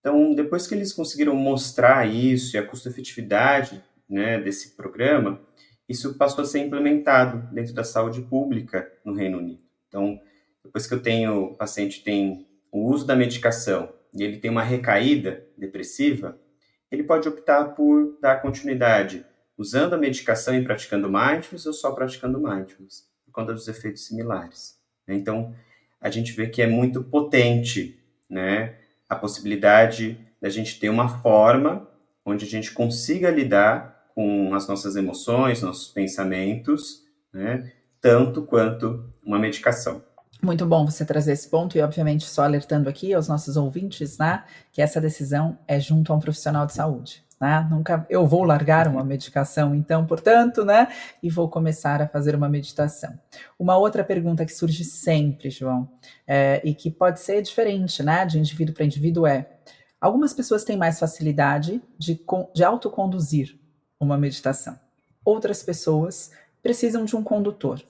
Então, 0.00 0.34
depois 0.34 0.66
que 0.66 0.74
eles 0.74 0.92
conseguiram 0.92 1.36
mostrar 1.36 2.08
isso 2.08 2.56
e 2.56 2.58
a 2.58 2.66
custo-efetividade 2.66 3.84
né, 4.08 4.40
desse 4.40 4.74
programa, 4.74 5.40
isso 5.88 6.16
passou 6.16 6.42
a 6.42 6.46
ser 6.46 6.60
implementado 6.60 7.52
dentro 7.54 7.74
da 7.74 7.84
saúde 7.84 8.22
pública 8.22 8.90
no 9.04 9.14
Reino 9.14 9.38
Unido. 9.38 9.62
Então, 9.88 10.20
depois 10.64 10.86
que 10.86 10.94
eu 10.94 11.02
tenho, 11.02 11.44
o 11.44 11.54
paciente 11.54 12.02
tem 12.02 12.46
o 12.72 12.88
uso 12.90 13.06
da 13.06 13.16
medicação 13.16 13.92
e 14.14 14.22
ele 14.22 14.38
tem 14.38 14.50
uma 14.50 14.62
recaída 14.62 15.44
depressiva, 15.56 16.38
ele 16.90 17.02
pode 17.02 17.28
optar 17.28 17.74
por 17.74 18.18
dar 18.20 18.40
continuidade 18.40 19.24
usando 19.56 19.94
a 19.94 19.98
medicação 19.98 20.54
e 20.56 20.64
praticando 20.64 21.10
mindfulness 21.10 21.66
ou 21.66 21.72
só 21.72 21.92
praticando 21.92 22.40
mindfulness, 22.40 23.04
por 23.26 23.32
conta 23.32 23.52
dos 23.52 23.68
efeitos 23.68 24.06
similares. 24.06 24.78
Então, 25.06 25.54
a 26.00 26.08
gente 26.08 26.32
vê 26.32 26.48
que 26.48 26.62
é 26.62 26.66
muito 26.66 27.04
potente, 27.04 27.98
né? 28.28 28.78
A 29.10 29.16
possibilidade 29.16 30.18
da 30.40 30.48
gente 30.48 30.78
ter 30.78 30.88
uma 30.88 31.08
forma 31.08 31.86
onde 32.24 32.44
a 32.44 32.48
gente 32.48 32.72
consiga 32.72 33.28
lidar 33.28 34.06
com 34.14 34.54
as 34.54 34.68
nossas 34.68 34.94
emoções, 34.94 35.62
nossos 35.62 35.88
pensamentos, 35.88 37.02
né, 37.32 37.72
tanto 38.00 38.42
quanto 38.42 39.12
uma 39.22 39.38
medicação. 39.38 40.02
Muito 40.42 40.64
bom 40.64 40.86
você 40.86 41.04
trazer 41.04 41.32
esse 41.32 41.48
ponto 41.48 41.76
e, 41.76 41.82
obviamente, 41.82 42.24
só 42.24 42.44
alertando 42.44 42.88
aqui 42.88 43.12
aos 43.12 43.28
nossos 43.28 43.56
ouvintes, 43.56 44.16
né, 44.18 44.44
que 44.72 44.80
essa 44.80 45.00
decisão 45.00 45.58
é 45.68 45.78
junto 45.78 46.12
a 46.12 46.16
um 46.16 46.20
profissional 46.20 46.66
de 46.66 46.72
saúde 46.72 47.24
né? 47.40 47.66
Nunca 47.70 48.06
eu 48.10 48.26
vou 48.26 48.44
largar 48.44 48.86
uma 48.86 49.02
medicação, 49.02 49.74
então, 49.74 50.06
portanto, 50.06 50.62
né? 50.62 50.88
E 51.22 51.30
vou 51.30 51.48
começar 51.48 52.02
a 52.02 52.06
fazer 52.06 52.34
uma 52.34 52.48
meditação. 52.48 53.18
Uma 53.58 53.78
outra 53.78 54.04
pergunta 54.04 54.44
que 54.44 54.52
surge 54.52 54.84
sempre, 54.84 55.48
João, 55.48 55.88
é, 56.26 56.60
e 56.62 56.74
que 56.74 56.90
pode 56.90 57.18
ser 57.20 57.40
diferente, 57.40 58.02
né? 58.02 58.26
De 58.26 58.38
indivíduo 58.38 58.74
para 58.74 58.84
indivíduo 58.84 59.26
é: 59.26 59.48
algumas 59.98 60.34
pessoas 60.34 60.64
têm 60.64 60.76
mais 60.76 60.98
facilidade 60.98 61.82
de, 61.98 62.20
de 62.54 62.62
autoconduzir 62.62 63.58
uma 63.98 64.18
meditação. 64.18 64.78
Outras 65.24 65.62
pessoas 65.62 66.30
precisam 66.62 67.06
de 67.06 67.16
um 67.16 67.22
condutor. 67.22 67.82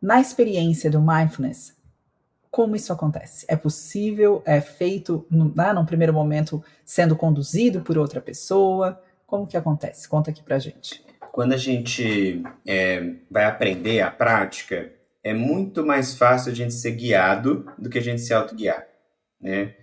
Na 0.00 0.20
experiência 0.20 0.90
do 0.90 1.00
mindfulness, 1.00 1.74
como 2.52 2.76
isso 2.76 2.92
acontece? 2.92 3.46
É 3.48 3.56
possível? 3.56 4.42
É 4.44 4.60
feito 4.60 5.26
no, 5.30 5.52
né, 5.54 5.72
num 5.72 5.86
primeiro 5.86 6.12
momento 6.12 6.62
sendo 6.84 7.16
conduzido 7.16 7.80
por 7.80 7.96
outra 7.96 8.20
pessoa? 8.20 9.02
Como 9.26 9.46
que 9.46 9.56
acontece? 9.56 10.06
Conta 10.06 10.30
aqui 10.30 10.42
pra 10.42 10.58
gente. 10.58 11.02
Quando 11.32 11.54
a 11.54 11.56
gente 11.56 12.42
é, 12.66 13.14
vai 13.30 13.46
aprender 13.46 14.02
a 14.02 14.10
prática, 14.10 14.92
é 15.24 15.32
muito 15.32 15.84
mais 15.84 16.14
fácil 16.14 16.52
a 16.52 16.54
gente 16.54 16.74
ser 16.74 16.90
guiado 16.90 17.64
do 17.78 17.88
que 17.88 17.96
a 17.96 18.02
gente 18.02 18.20
se 18.20 18.34
autoguiar, 18.34 18.86
né? 19.40 19.74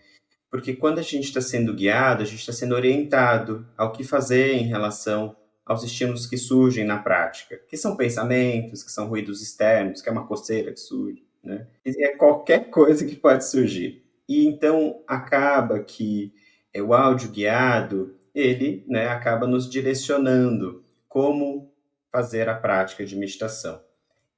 Porque 0.52 0.76
quando 0.76 1.00
a 1.00 1.04
gente 1.04 1.24
está 1.24 1.42
sendo 1.42 1.74
guiado, 1.74 2.22
a 2.22 2.26
gente 2.26 2.40
está 2.40 2.54
sendo 2.54 2.76
orientado 2.76 3.68
ao 3.76 3.92
que 3.92 4.04
fazer 4.04 4.54
em 4.54 4.68
relação 4.68 5.36
aos 5.66 5.84
estímulos 5.84 6.28
que 6.28 6.38
surgem 6.38 6.86
na 6.86 7.00
prática, 7.00 7.60
que 7.68 7.78
são 7.78 7.98
pensamentos, 7.98 8.84
que 8.84 8.92
são 8.92 9.08
ruídos 9.08 9.42
externos, 9.42 10.04
que 10.04 10.10
é 10.10 10.12
uma 10.12 10.28
coceira 10.28 10.72
que 10.72 10.80
surge 10.80 11.29
né? 11.44 11.68
É 11.86 12.10
qualquer 12.10 12.70
coisa 12.70 13.06
que 13.06 13.16
pode 13.16 13.46
surgir. 13.46 14.04
E 14.28 14.46
então 14.46 15.02
acaba 15.08 15.80
que 15.80 16.34
é, 16.74 16.82
o 16.82 16.94
áudio 16.94 17.32
guiado, 17.32 18.16
ele 18.34 18.86
né, 18.88 19.08
acaba 19.08 19.48
nos 19.48 19.70
direcionando 19.70 20.84
como 21.08 21.74
fazer 22.12 22.48
a 22.48 22.56
prática 22.56 23.06
de 23.06 23.16
meditação. 23.16 23.82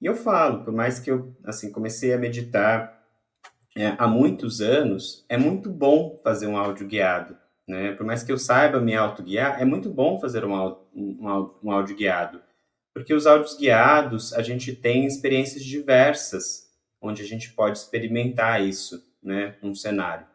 E 0.02 0.06
eu 0.06 0.16
falo, 0.16 0.64
por 0.64 0.74
mais 0.74 1.00
que 1.00 1.12
eu 1.12 1.36
assim 1.44 1.72
comecei 1.72 2.14
a 2.14 2.18
meditar 2.18 3.02
é, 3.76 3.94
há 3.98 4.08
muitos 4.08 4.62
anos, 4.62 5.26
é 5.30 5.38
muito 5.38 5.70
bom 5.70 6.20
fazer 6.24 6.48
um 6.48 6.58
áudio 6.58 6.88
guiado. 6.88 7.38
Né? 7.68 7.94
Por 7.94 8.06
mais 8.06 8.24
que 8.24 8.32
eu 8.32 8.38
saiba 8.38 8.82
me 8.82 8.96
autoguiar, 8.96 9.62
é 9.62 9.66
muito 9.66 9.90
bom 9.90 10.20
fazer 10.20 10.44
um, 10.44 10.54
um, 10.94 11.50
um 11.64 11.72
áudio 11.72 11.96
guiado. 11.96 12.42
Porque 12.94 13.14
os 13.14 13.26
áudios 13.26 13.56
guiados, 13.58 14.34
a 14.34 14.42
gente 14.42 14.76
tem 14.76 15.06
experiências 15.06 15.64
diversas, 15.64 16.71
onde 17.02 17.22
a 17.22 17.26
gente 17.26 17.52
pode 17.52 17.80
experimentar 17.80 18.62
isso, 18.62 19.04
né, 19.22 19.56
num 19.62 19.74
cenário. 19.74 20.26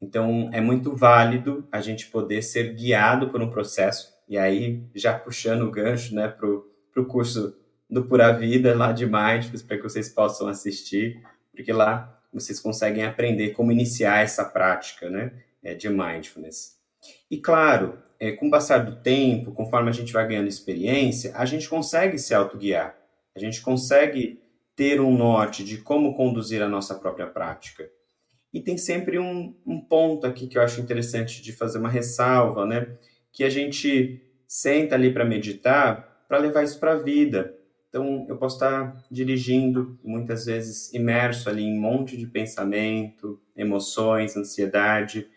Então, 0.00 0.50
é 0.52 0.60
muito 0.60 0.94
válido 0.94 1.66
a 1.70 1.80
gente 1.80 2.08
poder 2.08 2.42
ser 2.42 2.74
guiado 2.74 3.30
por 3.30 3.40
um 3.40 3.50
processo, 3.50 4.12
e 4.28 4.36
aí, 4.36 4.82
já 4.94 5.16
puxando 5.16 5.62
o 5.62 5.70
gancho, 5.70 6.14
né, 6.14 6.28
para 6.28 6.48
o 6.48 7.06
curso 7.06 7.56
do 7.88 8.04
Pura 8.04 8.32
Vida, 8.32 8.74
lá 8.74 8.92
de 8.92 9.06
Mindfulness, 9.06 9.62
para 9.62 9.76
que 9.76 9.82
vocês 9.82 10.08
possam 10.08 10.48
assistir, 10.48 11.22
porque 11.54 11.72
lá 11.72 12.20
vocês 12.32 12.58
conseguem 12.58 13.04
aprender 13.04 13.50
como 13.50 13.70
iniciar 13.70 14.22
essa 14.22 14.44
prática, 14.44 15.08
né, 15.08 15.32
é, 15.62 15.74
de 15.74 15.88
Mindfulness. 15.88 16.78
E, 17.30 17.38
claro, 17.38 17.98
é, 18.18 18.32
com 18.32 18.48
o 18.48 18.50
passar 18.50 18.78
do 18.78 18.96
tempo, 19.02 19.52
conforme 19.52 19.88
a 19.90 19.92
gente 19.92 20.12
vai 20.12 20.26
ganhando 20.26 20.48
experiência, 20.48 21.32
a 21.36 21.44
gente 21.44 21.68
consegue 21.68 22.18
se 22.18 22.34
autoguiar, 22.34 22.96
a 23.36 23.38
gente 23.38 23.60
consegue 23.60 24.40
ter 24.74 25.00
um 25.00 25.16
norte 25.16 25.64
de 25.64 25.78
como 25.78 26.14
conduzir 26.14 26.62
a 26.62 26.68
nossa 26.68 26.94
própria 26.94 27.26
prática. 27.26 27.88
E 28.52 28.60
tem 28.60 28.76
sempre 28.76 29.18
um, 29.18 29.54
um 29.66 29.80
ponto 29.80 30.26
aqui 30.26 30.46
que 30.46 30.58
eu 30.58 30.62
acho 30.62 30.80
interessante 30.80 31.40
de 31.42 31.52
fazer 31.52 31.78
uma 31.78 31.88
ressalva, 31.88 32.66
né? 32.66 32.98
Que 33.32 33.44
a 33.44 33.50
gente 33.50 34.20
senta 34.46 34.94
ali 34.94 35.12
para 35.12 35.24
meditar, 35.24 36.24
para 36.28 36.38
levar 36.38 36.62
isso 36.62 36.78
para 36.78 36.92
a 36.92 36.98
vida. 36.98 37.54
Então, 37.88 38.26
eu 38.28 38.36
posso 38.36 38.56
estar 38.56 39.04
dirigindo, 39.10 39.98
muitas 40.02 40.46
vezes 40.46 40.92
imerso 40.92 41.48
ali 41.48 41.62
em 41.62 41.76
um 41.76 41.80
monte 41.80 42.16
de 42.16 42.26
pensamento, 42.26 43.40
emoções, 43.56 44.36
ansiedade, 44.36 45.28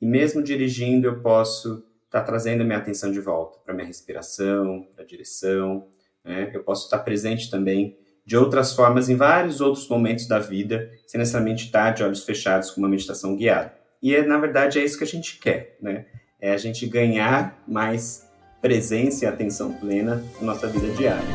e 0.00 0.06
mesmo 0.06 0.42
dirigindo, 0.42 1.06
eu 1.06 1.20
posso 1.20 1.84
está 2.10 2.20
trazendo 2.20 2.62
a 2.62 2.64
minha 2.64 2.78
atenção 2.78 3.12
de 3.12 3.20
volta 3.20 3.58
para 3.64 3.72
minha 3.72 3.86
respiração, 3.86 4.88
para 4.94 5.04
a 5.04 5.06
direção. 5.06 5.86
Né? 6.24 6.50
Eu 6.52 6.64
posso 6.64 6.86
estar 6.86 6.98
presente 6.98 7.48
também 7.48 7.96
de 8.30 8.36
outras 8.36 8.72
formas 8.72 9.08
em 9.08 9.16
vários 9.16 9.60
outros 9.60 9.88
momentos 9.88 10.28
da 10.28 10.38
vida, 10.38 10.88
sem 11.04 11.18
necessariamente 11.18 11.64
estar 11.64 11.90
de 11.90 12.04
olhos 12.04 12.22
fechados 12.22 12.70
com 12.70 12.80
uma 12.80 12.88
meditação 12.88 13.34
guiada. 13.34 13.74
E 14.00 14.14
é, 14.14 14.24
na 14.24 14.38
verdade 14.38 14.78
é 14.78 14.84
isso 14.84 14.96
que 14.96 15.02
a 15.02 15.06
gente 15.06 15.40
quer, 15.40 15.76
né? 15.82 16.04
É 16.40 16.52
a 16.52 16.56
gente 16.56 16.86
ganhar 16.86 17.60
mais 17.66 18.24
presença 18.62 19.24
e 19.24 19.26
atenção 19.26 19.72
plena 19.72 20.22
na 20.40 20.46
nossa 20.46 20.68
vida 20.68 20.94
diária. 20.94 21.26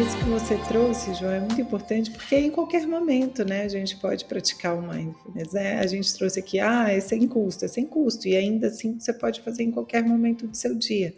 Isso 0.00 0.16
que 0.18 0.24
você 0.26 0.56
trouxe, 0.68 1.14
João, 1.14 1.32
é 1.32 1.40
muito 1.40 1.60
importante 1.60 2.12
porque 2.12 2.36
em 2.36 2.52
qualquer 2.52 2.86
momento, 2.86 3.44
né, 3.44 3.64
a 3.64 3.68
gente 3.68 3.96
pode 3.96 4.24
praticar 4.24 4.78
o 4.78 4.82
mindfulness. 4.82 5.52
Né? 5.52 5.80
A 5.80 5.86
gente 5.88 6.14
trouxe 6.14 6.38
aqui, 6.38 6.60
ah, 6.60 6.88
é 6.88 7.00
sem 7.00 7.26
custo, 7.26 7.64
é 7.64 7.68
sem 7.68 7.84
custo, 7.84 8.28
e 8.28 8.36
ainda 8.36 8.68
assim 8.68 9.00
você 9.00 9.12
pode 9.12 9.40
fazer 9.40 9.64
em 9.64 9.72
qualquer 9.72 10.04
momento 10.04 10.46
do 10.46 10.56
seu 10.56 10.76
dia 10.76 11.12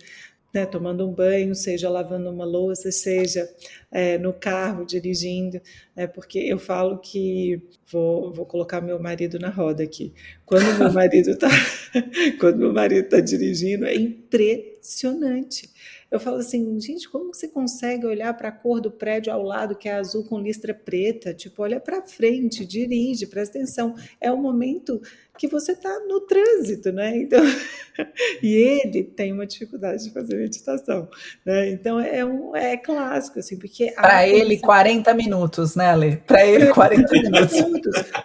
né, 0.53 0.65
tomando 0.65 1.07
um 1.07 1.13
banho, 1.13 1.55
seja 1.55 1.89
lavando 1.89 2.31
uma 2.31 2.45
louça, 2.45 2.91
seja 2.91 3.49
é, 3.91 4.19
no 4.19 4.33
carro 4.33 4.85
dirigindo, 4.85 5.61
né, 5.97 6.07
porque 6.07 6.39
eu 6.39 6.59
falo 6.59 6.99
que 6.99 7.61
vou, 7.91 8.33
vou 8.33 8.45
colocar 8.45 8.81
meu 8.81 8.99
marido 9.01 9.39
na 9.39 9.49
roda 9.49 9.83
aqui. 9.83 10.13
Quando 10.45 10.79
meu 10.79 10.93
marido 10.93 11.31
está 11.31 11.49
quando 12.39 12.59
meu 12.59 12.73
marido 12.73 13.05
está 13.05 13.21
dirigindo 13.21 13.87
é 13.87 13.95
impressionante. 13.95 15.71
Eu 16.11 16.19
falo 16.19 16.39
assim, 16.39 16.81
gente, 16.81 17.07
como 17.09 17.35
você 17.35 17.47
consegue 17.49 18.07
olhar 18.07 18.33
para 18.33 18.49
a 18.49 18.53
cor 18.53 18.81
do 18.81 18.91
prédio 18.91 19.31
ao 19.31 19.43
lado, 19.43 19.77
que 19.77 19.91
é 19.91 19.93
azul 19.93 20.25
com 20.25 20.41
listra 20.41 20.73
preta? 20.73 21.35
Tipo, 21.35 21.63
olha 21.63 21.79
para 21.79 22.01
frente, 22.01 22.65
dirige, 22.65 23.27
presta 23.27 23.59
atenção. 23.59 23.95
É 24.19 24.33
o 24.33 24.39
momento 24.39 25.03
que 25.39 25.47
você 25.47 25.73
está 25.73 26.01
no 26.07 26.23
trânsito, 26.23 26.91
né? 26.93 27.15
Então, 27.19 27.43
e 28.43 28.55
ele 28.55 29.05
tem 29.05 29.33
uma 29.35 29.47
dificuldade 29.47 30.05
de 30.05 30.11
fazer 30.11 30.37
meditação, 30.37 31.09
né? 31.45 31.69
Então 31.71 32.01
é 32.01 32.25
um 32.25 32.57
é 32.57 32.77
clássico 32.77 33.39
assim, 33.39 33.59
porque 33.59 33.78
para 33.87 34.27
ele 34.27 34.59
40 34.59 35.15
minutos, 35.15 35.75
né, 35.75 35.87
Ale? 35.87 36.17
Para 36.27 36.47
ele 36.47 36.69
40 36.69 37.13
minutos. 37.13 37.57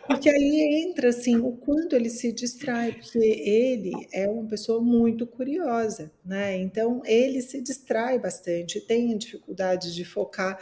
porque 0.07 0.29
aí 0.29 0.85
entra 0.85 1.09
assim 1.09 1.37
o 1.37 1.51
quanto 1.51 1.95
ele 1.95 2.09
se 2.09 2.31
distrai, 2.31 2.93
porque 2.93 3.17
ele 3.19 3.91
é 4.13 4.27
uma 4.27 4.45
pessoa 4.47 4.81
muito 4.81 5.25
curiosa, 5.25 6.11
né? 6.25 6.57
Então 6.57 7.01
ele 7.05 7.41
se 7.41 7.61
distrai 7.61 8.19
bastante, 8.19 8.81
tem 8.81 9.17
dificuldade 9.17 9.93
de 9.93 10.03
focar 10.03 10.57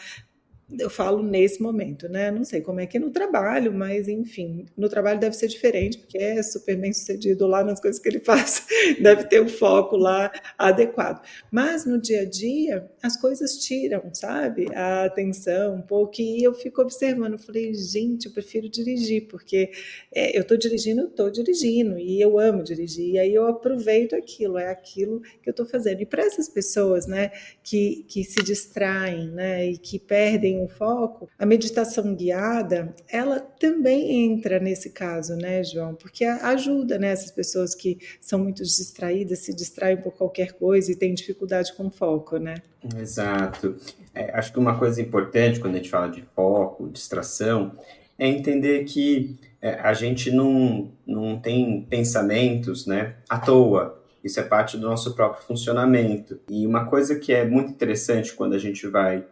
eu 0.80 0.90
falo 0.90 1.22
nesse 1.24 1.62
momento, 1.62 2.08
né? 2.08 2.32
Não 2.32 2.44
sei 2.44 2.62
como 2.62 2.80
é 2.80 2.86
que 2.86 2.98
é 2.98 3.00
no 3.00 3.12
trabalho, 3.12 3.74
mas 3.74 4.08
enfim, 4.08 4.66
no 4.78 4.88
trabalho 4.88 5.20
deve 5.20 5.36
ser 5.36 5.48
diferente, 5.48 5.98
porque 5.98 6.18
é 6.18 6.42
super 6.44 6.76
bem 6.78 6.94
sucedido 6.94 7.48
lá 7.48 7.64
nas 7.64 7.80
coisas 7.80 8.02
que 8.02 8.08
ele 8.08 8.20
faz, 8.24 8.66
deve 9.00 9.26
ter 9.26 9.42
um 9.42 9.48
foco 9.48 9.98
lá 9.98 10.32
adequado. 10.58 11.24
Mas 11.52 11.86
no 11.86 12.00
dia 12.00 12.22
a 12.22 12.26
dia, 12.26 12.90
as 13.02 13.20
coisas 13.20 13.58
tiram, 13.58 14.14
sabe? 14.14 14.68
A 14.74 15.06
atenção 15.06 15.76
um 15.76 15.82
pouco, 15.82 16.22
e 16.22 16.44
eu 16.44 16.54
fico 16.54 16.82
observando, 16.82 17.38
falei, 17.38 17.74
gente, 17.74 18.28
eu 18.28 18.32
prefiro 18.32 18.70
dirigir, 18.70 19.28
porque 19.28 19.72
é, 20.14 20.38
eu 20.38 20.42
estou 20.42 20.58
dirigindo, 20.58 21.04
estou 21.06 21.30
dirigindo, 21.30 21.98
e 21.98 22.22
eu 22.22 22.40
amo 22.40 22.64
dirigir, 22.64 23.12
e 23.12 23.20
aí 23.20 23.34
eu 23.34 23.48
aproveito 23.48 24.16
aquilo, 24.16 24.58
é 24.58 24.70
aquilo 24.70 25.22
que 25.42 25.50
eu 25.50 25.52
estou 25.52 25.66
fazendo. 25.66 26.02
E 26.02 26.06
para 26.06 26.24
essas 26.24 26.48
pessoas, 26.48 27.08
né, 27.08 27.32
que, 27.64 28.06
que 28.08 28.24
se 28.24 28.44
distraem, 28.44 29.30
né, 29.30 29.68
e 29.68 29.78
que 29.78 30.00
perdem 30.00 30.61
o 30.64 30.68
foco, 30.68 31.30
a 31.38 31.46
meditação 31.46 32.16
guiada, 32.16 32.94
ela 33.10 33.40
também 33.40 34.26
entra 34.26 34.60
nesse 34.60 34.90
caso, 34.90 35.36
né, 35.36 35.64
João? 35.64 35.96
Porque 35.96 36.26
ajuda, 36.26 36.98
né, 36.98 37.12
essas 37.12 37.32
pessoas 37.32 37.76
que 37.76 38.00
são 38.20 38.40
muito 38.40 38.64
distraídas, 38.64 39.40
se 39.40 39.54
distraem 39.56 39.98
por 39.98 40.14
qualquer 40.14 40.54
coisa 40.54 40.92
e 40.92 40.96
têm 40.96 41.14
dificuldade 41.14 41.74
com 41.74 41.90
foco, 41.90 42.38
né? 42.38 42.56
Exato. 42.98 43.76
É, 44.14 44.32
acho 44.38 44.52
que 44.52 44.60
uma 44.60 44.78
coisa 44.78 45.02
importante 45.02 45.60
quando 45.60 45.76
a 45.76 45.78
gente 45.78 45.90
fala 45.90 46.08
de 46.08 46.24
foco, 46.36 46.90
distração, 46.90 47.78
é 48.18 48.28
entender 48.28 48.84
que 48.84 49.40
é, 49.62 49.76
a 49.80 49.94
gente 49.94 50.32
não, 50.32 50.92
não 51.06 51.40
tem 51.40 51.86
pensamentos, 51.90 52.86
né, 52.86 53.16
à 53.30 53.38
toa. 53.38 54.02
Isso 54.24 54.40
é 54.40 54.44
parte 54.44 54.78
do 54.78 54.88
nosso 54.88 55.16
próprio 55.16 55.44
funcionamento. 55.44 56.40
E 56.50 56.66
uma 56.68 56.86
coisa 56.86 57.16
que 57.16 57.34
é 57.34 57.46
muito 57.46 57.72
interessante 57.72 58.34
quando 58.34 58.54
a 58.54 58.60
gente 58.60 58.88
vai 58.88 59.26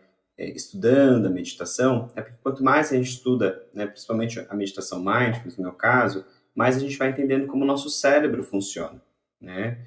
estudando 0.48 1.26
a 1.26 1.30
meditação, 1.30 2.12
é 2.16 2.22
porque 2.22 2.38
quanto 2.42 2.64
mais 2.64 2.92
a 2.92 2.96
gente 2.96 3.10
estuda, 3.10 3.62
né, 3.74 3.86
principalmente 3.86 4.46
a 4.50 4.56
meditação 4.56 5.00
mindfulness, 5.00 5.58
no 5.58 5.64
meu 5.64 5.74
caso, 5.74 6.26
mais 6.56 6.78
a 6.78 6.80
gente 6.80 6.98
vai 6.98 7.10
entendendo 7.10 7.48
como 7.48 7.64
o 7.64 7.68
nosso 7.68 7.90
cérebro 7.90 8.44
funciona, 8.44 9.02
né? 9.40 9.80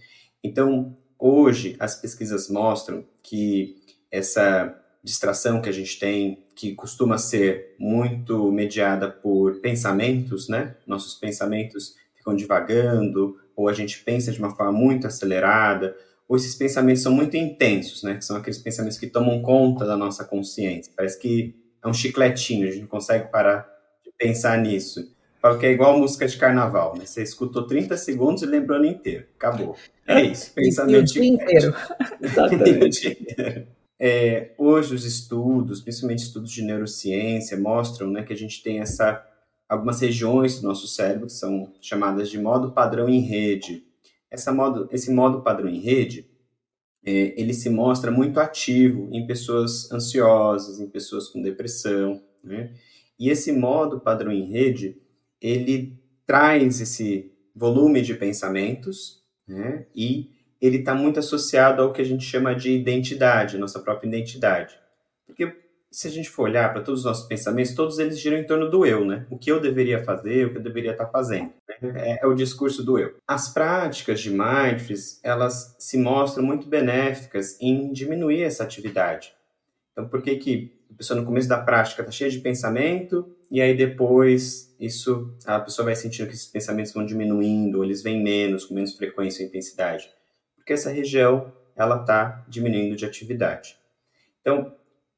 Então, 0.42 0.96
hoje, 1.18 1.76
as 1.78 1.94
pesquisas 2.00 2.48
mostram 2.48 3.04
que 3.22 3.76
essa 4.10 4.78
distração 5.02 5.60
que 5.60 5.68
a 5.68 5.72
gente 5.72 5.98
tem, 5.98 6.44
que 6.54 6.74
costuma 6.74 7.18
ser 7.18 7.74
muito 7.78 8.52
mediada 8.52 9.10
por 9.10 9.60
pensamentos, 9.60 10.48
né? 10.48 10.76
Nossos 10.86 11.14
pensamentos 11.14 11.96
ficam 12.14 12.36
divagando, 12.36 13.38
ou 13.56 13.68
a 13.68 13.72
gente 13.72 14.02
pensa 14.02 14.30
de 14.30 14.38
uma 14.38 14.54
forma 14.54 14.72
muito 14.72 15.06
acelerada, 15.06 15.96
ou 16.32 16.36
esses 16.36 16.54
pensamentos 16.54 17.02
são 17.02 17.12
muito 17.12 17.36
intensos, 17.36 18.02
né? 18.02 18.14
Que 18.14 18.24
são 18.24 18.38
aqueles 18.38 18.56
pensamentos 18.56 18.96
que 18.96 19.06
tomam 19.06 19.42
conta 19.42 19.84
da 19.84 19.98
nossa 19.98 20.24
consciência. 20.24 20.90
Parece 20.96 21.18
que 21.18 21.54
é 21.84 21.86
um 21.86 21.92
chicletinho, 21.92 22.66
a 22.66 22.70
gente 22.70 22.80
não 22.80 22.88
consegue 22.88 23.30
parar 23.30 23.68
de 24.02 24.10
pensar 24.16 24.56
nisso. 24.56 25.14
Falo 25.42 25.58
que 25.58 25.66
é 25.66 25.72
igual 25.72 25.98
música 25.98 26.26
de 26.26 26.38
carnaval, 26.38 26.96
né? 26.96 27.04
Você 27.04 27.22
escutou 27.22 27.66
30 27.66 27.98
segundos 27.98 28.42
e 28.42 28.46
lembrou 28.46 28.78
no 28.78 28.86
inteiro. 28.86 29.26
Acabou. 29.36 29.76
É 30.06 30.22
isso. 30.22 30.52
Pensamento 30.56 31.02
o 31.10 31.12
dia 31.12 31.26
inteiro. 31.26 31.74
Exatamente. 32.18 33.68
É, 34.00 34.52
hoje 34.56 34.94
os 34.94 35.04
estudos, 35.04 35.82
principalmente 35.82 36.20
estudos 36.20 36.50
de 36.50 36.62
neurociência, 36.62 37.58
mostram 37.58 38.10
né, 38.10 38.22
que 38.22 38.32
a 38.32 38.36
gente 38.36 38.62
tem 38.62 38.80
essa 38.80 39.22
algumas 39.68 40.00
regiões 40.00 40.62
do 40.62 40.66
nosso 40.66 40.88
cérebro 40.88 41.26
que 41.26 41.32
são 41.34 41.74
chamadas 41.82 42.30
de 42.30 42.38
modo 42.38 42.72
padrão 42.72 43.06
em 43.06 43.20
rede, 43.20 43.84
essa 44.32 44.50
modo, 44.50 44.88
esse 44.90 45.12
modo 45.12 45.42
padrão 45.42 45.68
em 45.68 45.78
rede, 45.78 46.26
é, 47.04 47.38
ele 47.38 47.52
se 47.52 47.68
mostra 47.68 48.10
muito 48.10 48.40
ativo 48.40 49.10
em 49.12 49.26
pessoas 49.26 49.92
ansiosas, 49.92 50.80
em 50.80 50.88
pessoas 50.88 51.28
com 51.28 51.42
depressão, 51.42 52.24
né? 52.42 52.72
E 53.18 53.28
esse 53.28 53.52
modo 53.52 54.00
padrão 54.00 54.32
em 54.32 54.50
rede, 54.50 54.96
ele 55.40 56.00
traz 56.26 56.80
esse 56.80 57.30
volume 57.54 58.00
de 58.00 58.14
pensamentos, 58.14 59.22
né? 59.46 59.86
E 59.94 60.30
ele 60.60 60.78
está 60.78 60.94
muito 60.94 61.18
associado 61.18 61.82
ao 61.82 61.92
que 61.92 62.00
a 62.00 62.04
gente 62.04 62.24
chama 62.24 62.54
de 62.54 62.72
identidade, 62.72 63.58
nossa 63.58 63.80
própria 63.80 64.08
identidade. 64.08 64.78
Porque 65.26 65.61
se 65.92 66.08
a 66.08 66.10
gente 66.10 66.30
for 66.30 66.44
olhar 66.44 66.72
para 66.72 66.82
todos 66.82 67.00
os 67.00 67.06
nossos 67.06 67.26
pensamentos, 67.28 67.74
todos 67.74 67.98
eles 67.98 68.18
giram 68.18 68.38
em 68.38 68.46
torno 68.46 68.70
do 68.70 68.86
eu, 68.86 69.04
né? 69.04 69.26
O 69.30 69.36
que 69.36 69.52
eu 69.52 69.60
deveria 69.60 70.02
fazer, 70.02 70.46
o 70.46 70.50
que 70.50 70.56
eu 70.56 70.62
deveria 70.62 70.92
estar 70.92 71.06
fazendo. 71.06 71.52
Né? 71.68 71.92
É, 71.94 72.24
é, 72.24 72.26
o 72.26 72.34
discurso 72.34 72.82
do 72.82 72.98
eu. 72.98 73.14
As 73.28 73.52
práticas 73.52 74.20
de 74.20 74.30
mindfulness, 74.30 75.20
elas 75.22 75.76
se 75.78 75.98
mostram 75.98 76.42
muito 76.42 76.66
benéficas 76.66 77.60
em 77.60 77.92
diminuir 77.92 78.42
essa 78.42 78.64
atividade. 78.64 79.34
Então, 79.92 80.08
por 80.08 80.22
que 80.22 80.36
que 80.36 80.72
a 80.90 80.94
pessoa 80.94 81.20
no 81.20 81.26
começo 81.26 81.48
da 81.48 81.58
prática 81.58 82.00
está 82.00 82.10
cheia 82.10 82.30
de 82.30 82.38
pensamento, 82.38 83.30
e 83.50 83.60
aí 83.60 83.76
depois 83.76 84.74
isso 84.80 85.34
a 85.44 85.60
pessoa 85.60 85.84
vai 85.84 85.94
sentindo 85.94 86.26
que 86.26 86.34
esses 86.34 86.46
pensamentos 86.46 86.92
vão 86.92 87.04
diminuindo, 87.04 87.84
eles 87.84 88.02
vêm 88.02 88.22
menos, 88.22 88.64
com 88.64 88.74
menos 88.74 88.94
frequência 88.94 89.42
e 89.42 89.46
intensidade, 89.46 90.10
porque 90.56 90.72
essa 90.72 90.90
região 90.90 91.52
ela 91.76 92.00
está 92.00 92.44
diminuindo 92.48 92.96
de 92.96 93.04
atividade. 93.04 93.76
Então, 94.40 94.74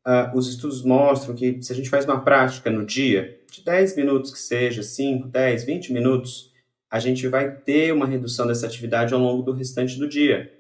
uh, 0.07 0.37
os 0.37 0.49
estudos 0.49 0.83
mostram 0.83 1.35
que 1.35 1.63
se 1.63 1.73
a 1.73 1.77
gente 1.77 1.91
faz 1.91 2.05
uma 2.05 2.23
prática 2.23 2.71
no 2.71 2.85
dia, 2.85 3.41
de 3.51 3.65
10 3.65 3.97
minutos 3.97 4.33
que 4.33 4.39
seja, 4.39 4.83
5, 4.83 5.29
10, 5.29 5.65
20 5.65 5.93
minutos, 5.93 6.53
a 6.91 6.99
gente 6.99 7.27
vai 7.29 7.51
ter 7.51 7.93
uma 7.93 8.07
redução 8.07 8.47
dessa 8.47 8.67
atividade 8.67 9.15
ao 9.15 9.21
longo 9.21 9.43
do 9.43 9.53
restante 9.53 9.99
do 9.99 10.09
dia. 10.09 10.53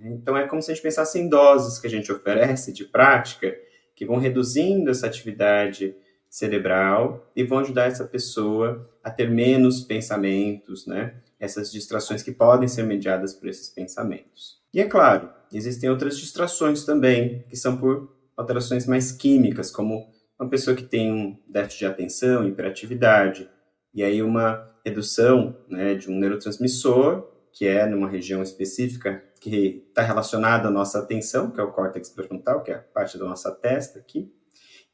Então, 0.00 0.36
é 0.36 0.46
como 0.46 0.62
se 0.62 0.70
a 0.70 0.74
gente 0.74 0.82
pensasse 0.82 1.18
em 1.18 1.28
doses 1.28 1.78
que 1.78 1.86
a 1.86 1.90
gente 1.90 2.10
oferece 2.10 2.72
de 2.72 2.84
prática, 2.84 3.54
que 3.94 4.06
vão 4.06 4.16
reduzindo 4.16 4.90
essa 4.90 5.06
atividade 5.06 5.94
cerebral 6.28 7.30
e 7.36 7.44
vão 7.44 7.58
ajudar 7.58 7.86
essa 7.86 8.04
pessoa 8.04 8.90
a 9.02 9.10
ter 9.10 9.30
menos 9.30 9.82
pensamentos, 9.82 10.86
né? 10.86 11.14
Essas 11.38 11.70
distrações 11.70 12.22
que 12.22 12.32
podem 12.32 12.66
ser 12.66 12.82
mediadas 12.82 13.34
por 13.34 13.48
esses 13.48 13.68
pensamentos. 13.68 14.58
E 14.72 14.80
é 14.80 14.84
claro, 14.84 15.30
existem 15.52 15.90
outras 15.90 16.18
distrações 16.18 16.84
também, 16.84 17.44
que 17.48 17.56
são 17.56 17.76
por 17.76 18.10
alterações 18.36 18.86
mais 18.86 19.12
químicas, 19.12 19.70
como 19.70 20.06
uma 20.38 20.48
pessoa 20.48 20.76
que 20.76 20.82
tem 20.82 21.12
um 21.12 21.38
déficit 21.48 21.80
de 21.80 21.86
atenção, 21.86 22.46
hiperatividade, 22.46 23.48
e 23.94 24.02
aí 24.02 24.22
uma 24.22 24.68
redução 24.84 25.56
né, 25.68 25.94
de 25.94 26.10
um 26.10 26.18
neurotransmissor, 26.18 27.30
que 27.52 27.66
é 27.66 27.86
numa 27.86 28.08
região 28.08 28.42
específica 28.42 29.22
que 29.40 29.84
está 29.88 30.02
relacionada 30.02 30.68
à 30.68 30.70
nossa 30.70 30.98
atenção, 30.98 31.50
que 31.50 31.60
é 31.60 31.62
o 31.62 31.70
córtex 31.70 32.08
pré-frontal, 32.08 32.62
que 32.62 32.72
é 32.72 32.74
a 32.74 32.78
parte 32.78 33.16
da 33.16 33.24
nossa 33.24 33.52
testa 33.52 33.98
aqui. 33.98 34.32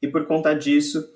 E 0.03 0.09
por 0.09 0.27
conta 0.27 0.55
disso, 0.55 1.09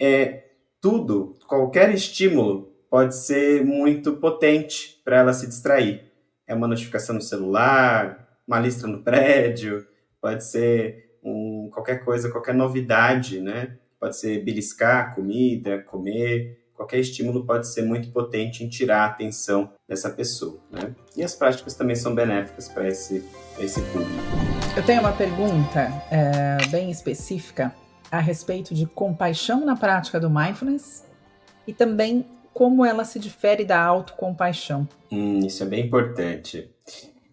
é, 0.00 0.44
tudo, 0.80 1.34
qualquer 1.46 1.92
estímulo 1.92 2.72
pode 2.88 3.14
ser 3.14 3.64
muito 3.64 4.16
potente 4.16 5.00
para 5.04 5.18
ela 5.18 5.32
se 5.32 5.46
distrair. 5.46 6.10
É 6.46 6.54
uma 6.54 6.68
notificação 6.68 7.14
no 7.14 7.20
celular, 7.20 8.38
uma 8.46 8.60
lista 8.60 8.86
no 8.86 9.02
prédio, 9.02 9.86
pode 10.20 10.44
ser 10.44 11.05
qualquer 11.68 12.04
coisa, 12.04 12.30
qualquer 12.30 12.54
novidade, 12.54 13.40
né? 13.40 13.76
Pode 13.98 14.16
ser 14.16 14.44
beliscar 14.44 15.14
comida, 15.14 15.82
comer, 15.82 16.58
qualquer 16.76 17.00
estímulo 17.00 17.44
pode 17.44 17.66
ser 17.66 17.82
muito 17.82 18.10
potente 18.10 18.62
em 18.62 18.68
tirar 18.68 19.02
a 19.02 19.06
atenção 19.06 19.72
dessa 19.88 20.10
pessoa. 20.10 20.60
Né? 20.70 20.94
E 21.16 21.22
as 21.22 21.34
práticas 21.34 21.74
também 21.74 21.96
são 21.96 22.14
benéficas 22.14 22.68
para 22.68 22.86
esse, 22.86 23.24
esse 23.58 23.80
público. 23.80 24.12
Eu 24.76 24.84
tenho 24.84 25.00
uma 25.00 25.12
pergunta 25.12 25.90
é, 26.10 26.66
bem 26.68 26.90
específica 26.90 27.74
a 28.10 28.18
respeito 28.18 28.74
de 28.74 28.86
compaixão 28.86 29.64
na 29.64 29.74
prática 29.74 30.20
do 30.20 30.30
mindfulness 30.30 31.04
e 31.66 31.72
também 31.72 32.26
como 32.52 32.84
ela 32.84 33.04
se 33.04 33.18
difere 33.18 33.64
da 33.64 33.82
autocompaixão. 33.82 34.88
Hum, 35.10 35.40
isso 35.40 35.62
é 35.62 35.66
bem 35.66 35.86
importante. 35.86 36.70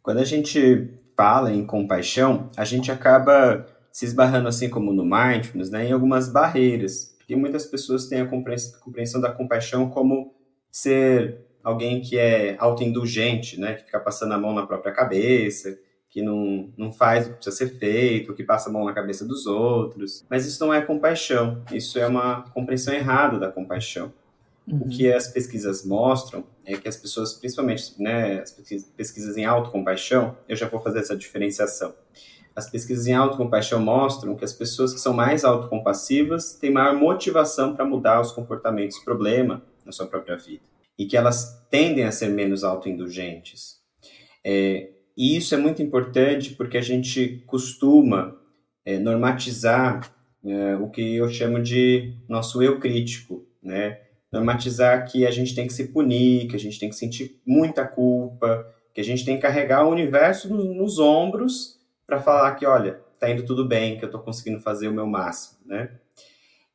Quando 0.01 0.19
a 0.19 0.25
gente 0.25 0.89
fala 1.15 1.53
em 1.53 1.65
compaixão, 1.65 2.49
a 2.57 2.65
gente 2.65 2.91
acaba 2.91 3.65
se 3.93 4.03
esbarrando, 4.03 4.49
assim 4.49 4.69
como 4.69 4.91
no 4.91 5.05
mindfulness, 5.05 5.69
né, 5.69 5.87
em 5.87 5.93
algumas 5.93 6.27
barreiras 6.27 7.13
porque 7.23 7.37
muitas 7.37 7.65
pessoas 7.65 8.05
têm 8.07 8.19
a 8.19 8.27
compreensão 8.27 9.21
da 9.21 9.31
compaixão 9.31 9.89
como 9.89 10.35
ser 10.69 11.39
alguém 11.63 12.01
que 12.01 12.17
é 12.17 12.57
autoindulgente, 12.59 13.57
né? 13.57 13.75
Que 13.75 13.85
fica 13.85 13.99
passando 13.99 14.33
a 14.33 14.37
mão 14.37 14.53
na 14.53 14.67
própria 14.67 14.93
cabeça, 14.93 15.79
que 16.09 16.21
não, 16.21 16.69
não 16.77 16.91
faz 16.91 17.25
o 17.25 17.29
que 17.29 17.35
precisa 17.35 17.55
ser 17.55 17.79
feito, 17.79 18.33
que 18.33 18.43
passa 18.43 18.69
a 18.69 18.73
mão 18.73 18.83
na 18.83 18.93
cabeça 18.93 19.25
dos 19.25 19.45
outros. 19.47 20.25
Mas 20.29 20.45
isso 20.45 20.63
não 20.63 20.73
é 20.73 20.81
compaixão, 20.81 21.63
isso 21.71 21.97
é 21.97 22.05
uma 22.05 22.43
compreensão 22.53 22.93
errada 22.93 23.39
da 23.39 23.49
compaixão. 23.49 24.11
Uhum. 24.67 24.79
O 24.79 24.89
que 24.89 25.11
as 25.11 25.29
pesquisas 25.29 25.85
mostram 25.85 26.43
é 26.65 26.75
que 26.75 26.89
as 26.89 26.97
pessoas, 26.97 27.33
principalmente 27.33 28.01
né, 28.01 28.41
as 28.41 28.51
pesquisas 28.97 29.37
em 29.37 29.45
autocompaixão, 29.45 30.37
eu 30.47 30.57
já 30.57 30.67
vou 30.67 30.81
fazer 30.81 30.99
essa 30.99 31.15
diferenciação 31.15 31.93
as 32.55 32.69
pesquisas 32.69 33.07
em 33.07 33.13
autocompaixão 33.13 33.79
mostram 33.81 34.35
que 34.35 34.45
as 34.45 34.53
pessoas 34.53 34.93
que 34.93 34.99
são 34.99 35.13
mais 35.13 35.43
autocompassivas 35.43 36.53
têm 36.53 36.71
maior 36.71 36.95
motivação 36.95 37.75
para 37.75 37.85
mudar 37.85 38.21
os 38.21 38.31
comportamentos 38.31 38.99
problema 38.99 39.63
na 39.85 39.91
sua 39.91 40.05
própria 40.05 40.37
vida 40.37 40.61
e 40.97 41.05
que 41.05 41.17
elas 41.17 41.65
tendem 41.69 42.03
a 42.03 42.11
ser 42.11 42.29
menos 42.29 42.63
autoindulgentes. 42.63 43.81
É, 44.45 44.89
e 45.17 45.35
isso 45.35 45.55
é 45.55 45.57
muito 45.57 45.81
importante 45.81 46.53
porque 46.53 46.77
a 46.77 46.81
gente 46.81 47.43
costuma 47.47 48.35
é, 48.85 48.99
normatizar 48.99 50.13
é, 50.45 50.75
o 50.75 50.89
que 50.89 51.15
eu 51.15 51.29
chamo 51.29 51.61
de 51.61 52.13
nosso 52.27 52.61
eu 52.61 52.79
crítico, 52.79 53.47
né? 53.61 53.99
Normatizar 54.31 55.09
que 55.09 55.25
a 55.25 55.31
gente 55.31 55.55
tem 55.55 55.67
que 55.67 55.73
se 55.73 55.87
punir, 55.87 56.47
que 56.47 56.55
a 56.55 56.59
gente 56.59 56.79
tem 56.79 56.89
que 56.89 56.95
sentir 56.95 57.39
muita 57.45 57.85
culpa, 57.87 58.65
que 58.93 58.99
a 58.99 59.03
gente 59.03 59.23
tem 59.23 59.35
que 59.35 59.41
carregar 59.41 59.85
o 59.85 59.91
universo 59.91 60.49
nos, 60.49 60.75
nos 60.75 60.99
ombros 60.99 61.79
para 62.05 62.19
falar 62.19 62.55
que, 62.55 62.65
olha, 62.65 62.99
tá 63.19 63.29
indo 63.29 63.45
tudo 63.45 63.65
bem, 63.65 63.97
que 63.97 64.03
eu 64.03 64.07
estou 64.07 64.21
conseguindo 64.21 64.59
fazer 64.59 64.87
o 64.87 64.93
meu 64.93 65.07
máximo, 65.07 65.59
né? 65.65 65.91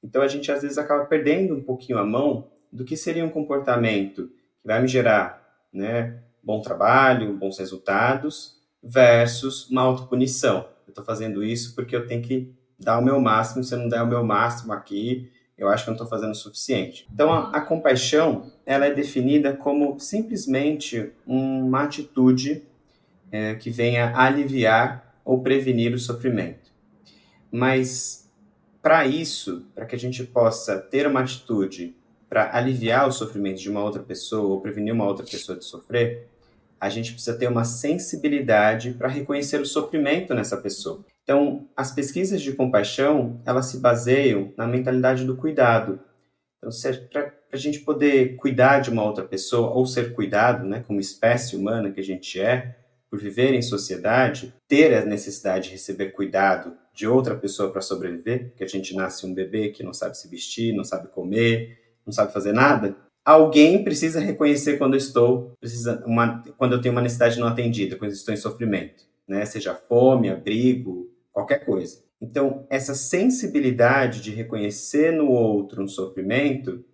Então 0.02 0.22
a 0.22 0.28
gente 0.28 0.50
às 0.50 0.62
vezes 0.62 0.78
acaba 0.78 1.04
perdendo 1.04 1.54
um 1.54 1.62
pouquinho 1.62 1.98
a 1.98 2.06
mão 2.06 2.48
do 2.72 2.84
que 2.84 2.96
seria 2.96 3.24
um 3.24 3.30
comportamento 3.30 4.30
que 4.60 4.66
vai 4.66 4.80
me 4.80 4.88
gerar, 4.88 5.42
né, 5.72 6.20
bom 6.42 6.60
trabalho, 6.60 7.36
bons 7.36 7.58
resultados, 7.58 8.56
versus 8.82 9.68
uma 9.68 9.82
autopunição. 9.82 10.68
Eu 10.86 10.90
estou 10.90 11.04
fazendo 11.04 11.42
isso 11.42 11.74
porque 11.74 11.94
eu 11.94 12.06
tenho 12.06 12.22
que 12.22 12.52
dar 12.78 12.98
o 12.98 13.04
meu 13.04 13.20
máximo, 13.20 13.64
se 13.64 13.74
eu 13.74 13.78
não 13.78 13.88
der 13.88 14.02
o 14.02 14.06
meu 14.06 14.24
máximo 14.24 14.72
aqui, 14.72 15.30
eu 15.56 15.68
acho 15.68 15.82
que 15.82 15.90
eu 15.90 15.92
não 15.92 16.02
estou 16.02 16.08
fazendo 16.08 16.30
o 16.30 16.36
suficiente. 16.36 17.08
Então, 17.12 17.32
a, 17.32 17.50
a, 17.50 17.60
compaixão, 17.60 18.52
ela 18.64 18.86
é 18.86 18.94
definida 18.94 19.52
como 19.52 19.98
simplesmente 19.98 21.12
uma 21.26 21.82
atitude 21.82 22.62
é, 23.32 23.56
que 23.56 23.68
venha 23.68 24.16
aliviar 24.16 25.07
ou 25.28 25.42
prevenir 25.42 25.92
o 25.92 25.98
sofrimento. 25.98 26.72
Mas 27.52 28.32
para 28.80 29.06
isso, 29.06 29.66
para 29.74 29.84
que 29.84 29.94
a 29.94 29.98
gente 29.98 30.24
possa 30.24 30.78
ter 30.78 31.06
uma 31.06 31.20
atitude 31.20 31.94
para 32.30 32.56
aliviar 32.56 33.06
o 33.06 33.12
sofrimento 33.12 33.60
de 33.60 33.68
uma 33.68 33.84
outra 33.84 34.02
pessoa 34.02 34.54
ou 34.54 34.60
prevenir 34.62 34.94
uma 34.94 35.04
outra 35.04 35.26
pessoa 35.26 35.58
de 35.58 35.66
sofrer, 35.66 36.28
a 36.80 36.88
gente 36.88 37.12
precisa 37.12 37.36
ter 37.36 37.46
uma 37.46 37.64
sensibilidade 37.64 38.92
para 38.92 39.06
reconhecer 39.06 39.60
o 39.60 39.66
sofrimento 39.66 40.32
nessa 40.32 40.56
pessoa. 40.56 41.04
Então, 41.24 41.68
as 41.76 41.92
pesquisas 41.92 42.40
de 42.40 42.54
compaixão, 42.54 43.38
elas 43.44 43.66
se 43.66 43.80
baseiam 43.80 44.54
na 44.56 44.66
mentalidade 44.66 45.26
do 45.26 45.36
cuidado. 45.36 46.00
Então, 46.56 46.70
para 47.12 47.34
a 47.52 47.56
gente 47.58 47.80
poder 47.80 48.36
cuidar 48.36 48.80
de 48.80 48.88
uma 48.88 49.04
outra 49.04 49.24
pessoa 49.24 49.72
ou 49.72 49.84
ser 49.84 50.14
cuidado, 50.14 50.66
né, 50.66 50.82
como 50.86 50.98
espécie 50.98 51.54
humana 51.54 51.90
que 51.90 52.00
a 52.00 52.04
gente 52.04 52.40
é, 52.40 52.77
por 53.10 53.18
viver 53.18 53.54
em 53.54 53.62
sociedade, 53.62 54.54
ter 54.66 54.94
a 54.94 55.04
necessidade 55.04 55.66
de 55.66 55.72
receber 55.72 56.12
cuidado 56.12 56.76
de 56.92 57.06
outra 57.06 57.34
pessoa 57.34 57.70
para 57.70 57.80
sobreviver, 57.80 58.52
que 58.56 58.64
a 58.64 58.66
gente 58.66 58.94
nasce 58.94 59.26
um 59.26 59.32
bebê 59.32 59.70
que 59.70 59.82
não 59.82 59.92
sabe 59.92 60.16
se 60.16 60.28
vestir, 60.28 60.74
não 60.74 60.84
sabe 60.84 61.08
comer, 61.08 61.78
não 62.04 62.12
sabe 62.12 62.32
fazer 62.32 62.52
nada, 62.52 62.96
alguém 63.24 63.82
precisa 63.82 64.20
reconhecer 64.20 64.78
quando 64.78 64.94
eu 64.94 64.98
estou 64.98 65.52
precisa 65.60 66.02
uma, 66.06 66.42
quando 66.56 66.72
eu 66.74 66.80
tenho 66.80 66.92
uma 66.92 67.02
necessidade 67.02 67.38
não 67.38 67.46
atendida, 67.46 67.96
quando 67.96 68.10
eu 68.10 68.16
estou 68.16 68.34
em 68.34 68.38
sofrimento, 68.38 69.04
né? 69.26 69.44
Seja 69.44 69.74
fome, 69.74 70.30
abrigo, 70.30 71.10
qualquer 71.32 71.64
coisa. 71.64 72.02
Então, 72.20 72.66
essa 72.68 72.94
sensibilidade 72.94 74.20
de 74.20 74.32
reconhecer 74.32 75.12
no 75.12 75.28
outro 75.30 75.82
um 75.82 75.88
sofrimento 75.88 76.84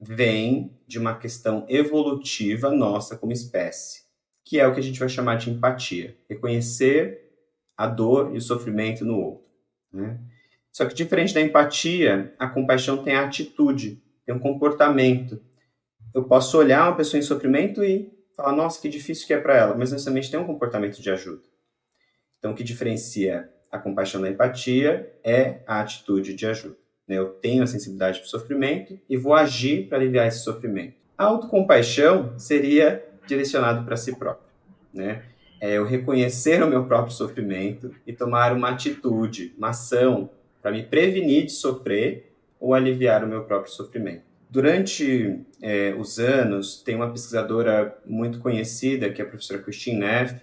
vem 0.00 0.72
de 0.86 0.98
uma 0.98 1.18
questão 1.18 1.66
evolutiva 1.68 2.70
nossa 2.70 3.16
como 3.16 3.32
espécie 3.32 4.02
que 4.44 4.58
é 4.58 4.66
o 4.66 4.74
que 4.74 4.80
a 4.80 4.82
gente 4.82 4.98
vai 4.98 5.08
chamar 5.08 5.36
de 5.36 5.50
empatia. 5.50 6.16
Reconhecer 6.28 7.30
a 7.76 7.86
dor 7.86 8.34
e 8.34 8.38
o 8.38 8.40
sofrimento 8.40 9.04
no 9.04 9.18
outro. 9.18 9.44
Né? 9.92 10.18
Só 10.70 10.86
que 10.86 10.94
diferente 10.94 11.34
da 11.34 11.40
empatia, 11.40 12.34
a 12.38 12.48
compaixão 12.48 13.02
tem 13.02 13.14
a 13.14 13.24
atitude, 13.24 14.02
tem 14.24 14.34
um 14.34 14.38
comportamento. 14.38 15.40
Eu 16.14 16.24
posso 16.24 16.56
olhar 16.58 16.88
uma 16.88 16.96
pessoa 16.96 17.18
em 17.18 17.22
sofrimento 17.22 17.84
e 17.84 18.10
falar, 18.34 18.52
nossa, 18.52 18.80
que 18.80 18.88
difícil 18.88 19.26
que 19.26 19.34
é 19.34 19.40
para 19.40 19.56
ela, 19.56 19.76
mas 19.76 19.92
necessariamente 19.92 20.30
tem 20.30 20.40
um 20.40 20.46
comportamento 20.46 21.00
de 21.00 21.10
ajuda. 21.10 21.42
Então, 22.38 22.52
o 22.52 22.54
que 22.54 22.64
diferencia 22.64 23.50
a 23.70 23.78
compaixão 23.78 24.20
da 24.20 24.28
empatia 24.28 25.12
é 25.22 25.60
a 25.66 25.80
atitude 25.80 26.34
de 26.34 26.46
ajuda. 26.46 26.76
Né? 27.06 27.18
Eu 27.18 27.30
tenho 27.34 27.62
a 27.62 27.66
sensibilidade 27.66 28.18
para 28.18 28.26
o 28.26 28.30
sofrimento 28.30 28.98
e 29.08 29.16
vou 29.16 29.34
agir 29.34 29.88
para 29.88 29.98
aliviar 29.98 30.26
esse 30.26 30.40
sofrimento. 30.40 30.96
A 31.16 31.24
autocompaixão 31.24 32.38
seria 32.38 33.11
direcionado 33.26 33.84
para 33.84 33.96
si 33.96 34.16
próprio, 34.16 34.48
né? 34.92 35.22
É 35.60 35.74
eu 35.78 35.86
reconhecer 35.86 36.62
o 36.62 36.66
meu 36.66 36.84
próprio 36.86 37.14
sofrimento 37.14 37.94
e 38.06 38.12
tomar 38.12 38.52
uma 38.52 38.70
atitude, 38.70 39.54
uma 39.56 39.68
ação 39.68 40.28
para 40.60 40.72
me 40.72 40.82
prevenir 40.82 41.46
de 41.46 41.52
sofrer 41.52 42.32
ou 42.58 42.74
aliviar 42.74 43.24
o 43.24 43.28
meu 43.28 43.44
próprio 43.44 43.72
sofrimento. 43.72 44.22
Durante 44.50 45.40
é, 45.62 45.94
os 45.98 46.18
anos, 46.18 46.82
tem 46.82 46.94
uma 46.94 47.10
pesquisadora 47.10 47.96
muito 48.04 48.38
conhecida, 48.38 49.10
que 49.10 49.22
é 49.22 49.24
a 49.24 49.28
professora 49.28 49.62
Christine 49.62 50.00
Neff, 50.00 50.34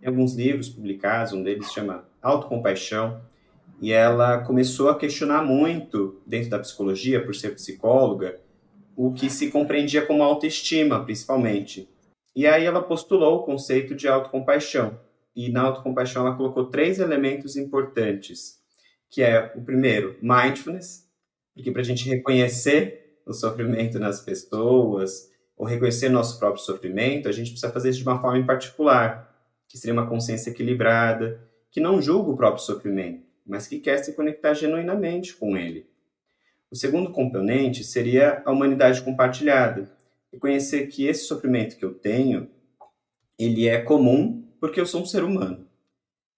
tem 0.00 0.08
alguns 0.08 0.34
livros 0.34 0.68
publicados, 0.68 1.32
um 1.32 1.42
deles 1.42 1.72
chama 1.72 2.04
Autocompaixão, 2.22 3.20
e 3.80 3.92
ela 3.92 4.38
começou 4.38 4.88
a 4.88 4.96
questionar 4.96 5.42
muito, 5.42 6.20
dentro 6.26 6.50
da 6.50 6.58
psicologia, 6.58 7.24
por 7.24 7.34
ser 7.34 7.54
psicóloga, 7.54 8.38
o 8.94 9.12
que 9.12 9.28
se 9.28 9.50
compreendia 9.50 10.04
como 10.06 10.22
autoestima, 10.22 11.04
principalmente. 11.04 11.88
E 12.36 12.46
aí 12.46 12.66
ela 12.66 12.82
postulou 12.82 13.38
o 13.38 13.42
conceito 13.44 13.94
de 13.94 14.06
autocompaixão. 14.06 15.00
E 15.34 15.50
na 15.50 15.62
autocompaixão 15.62 16.26
ela 16.26 16.36
colocou 16.36 16.66
três 16.66 16.98
elementos 16.98 17.56
importantes, 17.56 18.60
que 19.08 19.22
é 19.22 19.52
o 19.56 19.62
primeiro, 19.62 20.18
mindfulness, 20.20 21.08
porque 21.54 21.70
para 21.70 21.80
a 21.80 21.84
gente 21.84 22.06
reconhecer 22.06 23.20
o 23.26 23.32
sofrimento 23.32 23.98
nas 23.98 24.20
pessoas, 24.20 25.30
ou 25.56 25.66
reconhecer 25.66 26.10
nosso 26.10 26.38
próprio 26.38 26.62
sofrimento, 26.62 27.26
a 27.26 27.32
gente 27.32 27.50
precisa 27.50 27.72
fazer 27.72 27.88
isso 27.88 28.00
de 28.00 28.06
uma 28.06 28.20
forma 28.20 28.38
em 28.38 28.44
particular, 28.44 29.34
que 29.66 29.78
seria 29.78 29.94
uma 29.94 30.06
consciência 30.06 30.50
equilibrada, 30.50 31.40
que 31.70 31.80
não 31.80 32.00
julga 32.02 32.30
o 32.30 32.36
próprio 32.36 32.62
sofrimento, 32.62 33.24
mas 33.46 33.66
que 33.66 33.78
quer 33.78 33.96
se 33.98 34.12
conectar 34.14 34.52
genuinamente 34.52 35.34
com 35.34 35.56
ele. 35.56 35.88
O 36.70 36.76
segundo 36.76 37.10
componente 37.10 37.82
seria 37.82 38.42
a 38.44 38.52
humanidade 38.52 39.00
compartilhada, 39.00 39.95
reconhecer 40.36 40.86
que 40.86 41.06
esse 41.06 41.24
sofrimento 41.24 41.76
que 41.76 41.84
eu 41.84 41.94
tenho, 41.94 42.48
ele 43.38 43.68
é 43.68 43.80
comum 43.80 44.44
porque 44.60 44.80
eu 44.80 44.86
sou 44.86 45.02
um 45.02 45.06
ser 45.06 45.24
humano. 45.24 45.66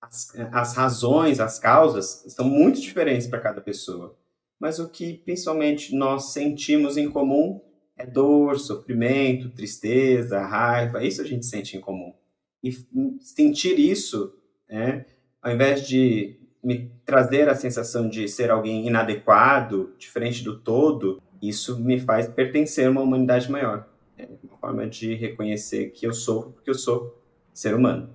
As, 0.01 0.35
as 0.53 0.75
razões, 0.75 1.41
as 1.41 1.59
causas 1.59 2.25
são 2.29 2.47
muito 2.47 2.81
diferentes 2.81 3.27
para 3.27 3.41
cada 3.41 3.61
pessoa, 3.61 4.17
mas 4.59 4.79
o 4.79 4.89
que 4.89 5.19
principalmente 5.19 5.95
nós 5.95 6.33
sentimos 6.33 6.97
em 6.97 7.11
comum 7.11 7.61
é 7.97 8.07
dor, 8.07 8.59
sofrimento, 8.59 9.51
tristeza, 9.51 10.41
raiva, 10.41 11.05
isso 11.05 11.21
a 11.21 11.25
gente 11.25 11.47
sente 11.47 11.77
em 11.77 11.81
comum. 11.81 12.15
E 12.63 12.73
sentir 13.21 13.79
isso, 13.79 14.35
né, 14.69 15.05
ao 15.43 15.53
invés 15.53 15.87
de 15.87 16.39
me 16.63 16.91
trazer 17.05 17.49
a 17.49 17.55
sensação 17.55 18.09
de 18.09 18.29
ser 18.29 18.51
alguém 18.51 18.87
inadequado, 18.87 19.95
diferente 19.99 20.43
do 20.43 20.59
todo, 20.59 21.23
isso 21.41 21.79
me 21.79 21.99
faz 21.99 22.29
pertencer 22.29 22.87
a 22.87 22.91
uma 22.91 23.01
humanidade 23.01 23.51
maior. 23.51 23.89
É 24.17 24.29
uma 24.43 24.57
forma 24.59 24.87
de 24.87 25.15
reconhecer 25.15 25.91
que 25.91 26.07
eu 26.07 26.13
sou 26.13 26.53
porque 26.53 26.71
eu 26.71 26.75
sou 26.75 27.21
ser 27.53 27.75
humano. 27.75 28.11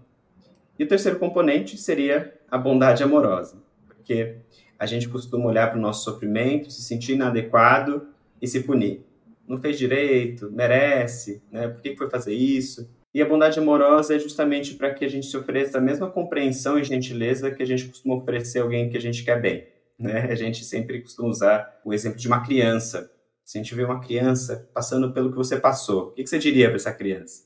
E 0.78 0.84
o 0.84 0.88
terceiro 0.88 1.20
componente 1.20 1.78
seria 1.78 2.34
a 2.50 2.58
bondade 2.58 3.04
amorosa, 3.04 3.58
porque 3.88 4.38
a 4.78 4.86
gente 4.86 5.08
costuma 5.08 5.46
olhar 5.46 5.70
para 5.70 5.78
o 5.78 5.82
nosso 5.82 6.04
sofrimento, 6.04 6.72
se 6.72 6.82
sentir 6.82 7.14
inadequado 7.14 8.08
e 8.42 8.48
se 8.48 8.62
punir 8.62 9.06
não 9.48 9.58
fez 9.58 9.78
direito, 9.78 10.52
merece, 10.52 11.42
né? 11.52 11.68
Por 11.68 11.82
que 11.82 11.96
foi 11.96 12.10
fazer 12.10 12.34
isso? 12.34 12.90
E 13.14 13.22
a 13.22 13.26
bondade 13.26 13.60
amorosa 13.60 14.16
é 14.16 14.20
justamente 14.20 14.74
para 14.74 14.94
que 14.94 15.06
a 15.06 15.08
gente 15.08 15.28
se 15.28 15.38
ofereça 15.38 15.78
a 15.78 15.82
mesma 15.82 16.10
compreensão 16.10 16.80
e 16.80 16.84
gentileza 16.84 17.52
que 17.52 17.62
a 17.62 17.66
gente 17.66 17.86
costuma 17.86 18.16
oferecer 18.16 18.60
a 18.60 18.64
alguém 18.64 18.90
que 18.90 18.98
a 18.98 19.02
gente 19.02 19.24
quer 19.24 19.40
bem. 19.40 19.68
Né? 20.00 20.28
A 20.32 20.36
gente 20.36 20.66
sempre 20.66 21.02
costuma 21.02 21.30
usar 21.30 21.80
o 21.86 21.94
exemplo 21.94 22.18
de 22.18 22.28
uma 22.28 22.44
criança. 22.44 23.12
Se 23.44 23.58
a 23.58 23.62
gente 23.62 23.76
vê 23.76 23.84
uma 23.84 24.00
criança 24.00 24.70
passando 24.74 25.12
pelo 25.12 25.30
que 25.30 25.38
você 25.38 25.60
passou, 25.60 26.08
o 26.08 26.12
que 26.12 26.26
você 26.26 26.40
diria 26.40 26.68
para 26.68 26.78
essa 26.78 26.94
criança? 26.94 27.44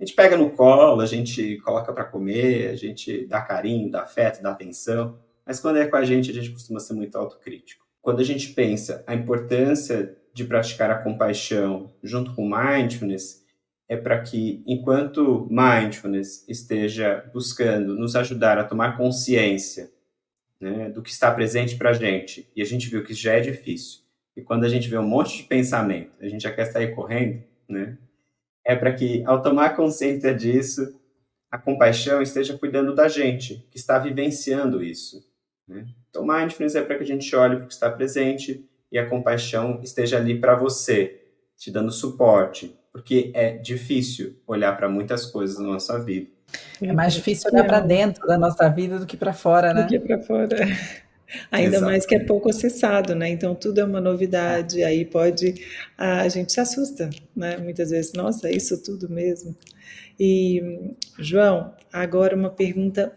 A 0.00 0.04
gente 0.04 0.16
pega 0.16 0.36
no 0.36 0.50
colo, 0.50 1.00
a 1.00 1.06
gente 1.06 1.58
coloca 1.58 1.92
para 1.92 2.04
comer, 2.04 2.68
a 2.68 2.76
gente 2.76 3.26
dá 3.26 3.40
carinho, 3.40 3.90
dá 3.90 4.02
afeto, 4.02 4.42
dá 4.42 4.50
atenção. 4.50 5.18
Mas 5.46 5.60
quando 5.60 5.78
é 5.78 5.86
com 5.86 5.96
a 5.96 6.04
gente, 6.04 6.30
a 6.30 6.34
gente 6.34 6.50
costuma 6.50 6.80
ser 6.80 6.94
muito 6.94 7.16
autocrítico. 7.16 7.84
Quando 8.02 8.20
a 8.20 8.24
gente 8.24 8.52
pensa 8.52 9.04
a 9.06 9.14
importância 9.14 10.16
de 10.32 10.44
praticar 10.44 10.90
a 10.90 10.98
compaixão 10.98 11.92
junto 12.02 12.34
com 12.34 12.48
mindfulness 12.48 13.44
é 13.88 13.96
para 13.96 14.20
que, 14.20 14.62
enquanto 14.66 15.48
mindfulness 15.50 16.44
esteja 16.48 17.30
buscando 17.32 17.94
nos 17.94 18.16
ajudar 18.16 18.58
a 18.58 18.64
tomar 18.64 18.96
consciência 18.96 19.92
né, 20.60 20.90
do 20.90 21.02
que 21.02 21.10
está 21.10 21.30
presente 21.30 21.76
para 21.76 21.90
a 21.90 21.92
gente, 21.92 22.50
e 22.56 22.62
a 22.62 22.64
gente 22.64 22.88
viu 22.88 23.04
que 23.04 23.14
já 23.14 23.34
é 23.34 23.40
difícil, 23.40 24.03
e 24.36 24.42
quando 24.42 24.64
a 24.64 24.68
gente 24.68 24.88
vê 24.88 24.98
um 24.98 25.06
monte 25.06 25.38
de 25.38 25.42
pensamento, 25.44 26.12
a 26.20 26.28
gente 26.28 26.42
já 26.42 26.52
quer 26.52 26.66
sair 26.66 26.94
correndo, 26.94 27.42
né, 27.68 27.96
é 28.64 28.74
para 28.74 28.92
que, 28.92 29.22
ao 29.26 29.42
tomar 29.42 29.76
consciência 29.76 30.34
disso, 30.34 30.98
a 31.50 31.58
compaixão 31.58 32.22
esteja 32.22 32.56
cuidando 32.58 32.94
da 32.94 33.06
gente, 33.06 33.66
que 33.70 33.76
está 33.76 33.98
vivenciando 33.98 34.82
isso. 34.82 35.22
Né? 35.68 35.86
Então, 36.08 36.26
mindfulness 36.26 36.74
é 36.74 36.82
para 36.82 36.96
que 36.96 37.04
a 37.04 37.06
gente 37.06 37.34
olhe 37.36 37.56
para 37.56 37.64
o 37.64 37.68
que 37.68 37.74
está 37.74 37.90
presente 37.90 38.68
e 38.90 38.98
a 38.98 39.08
compaixão 39.08 39.80
esteja 39.82 40.16
ali 40.16 40.40
para 40.40 40.54
você, 40.54 41.20
te 41.56 41.70
dando 41.70 41.92
suporte, 41.92 42.76
porque 42.92 43.30
é 43.34 43.56
difícil 43.56 44.36
olhar 44.46 44.76
para 44.76 44.88
muitas 44.88 45.26
coisas 45.26 45.58
na 45.58 45.66
nossa 45.66 45.98
vida. 46.02 46.28
É 46.80 46.92
mais 46.92 47.14
difícil 47.14 47.50
olhar 47.52 47.64
para 47.64 47.80
dentro 47.80 48.26
da 48.26 48.38
nossa 48.38 48.68
vida 48.68 48.98
do 48.98 49.06
que 49.06 49.16
para 49.16 49.32
fora, 49.32 49.74
né? 49.74 49.82
Do 49.82 49.88
que 49.88 49.98
para 49.98 50.20
fora. 50.20 50.56
Ainda 51.50 51.76
Exato. 51.76 51.84
mais 51.84 52.06
que 52.06 52.14
é 52.14 52.20
pouco 52.20 52.48
acessado, 52.48 53.14
né? 53.14 53.28
Então 53.28 53.54
tudo 53.54 53.80
é 53.80 53.84
uma 53.84 54.00
novidade, 54.00 54.82
aí 54.82 55.04
pode 55.04 55.54
a 55.96 56.28
gente 56.28 56.52
se 56.52 56.60
assusta, 56.60 57.10
né? 57.34 57.56
Muitas 57.56 57.90
vezes, 57.90 58.12
nossa, 58.12 58.48
é 58.48 58.52
isso 58.52 58.82
tudo 58.82 59.08
mesmo. 59.08 59.54
E 60.18 60.92
João, 61.18 61.72
agora 61.92 62.36
uma 62.36 62.50
pergunta 62.50 63.12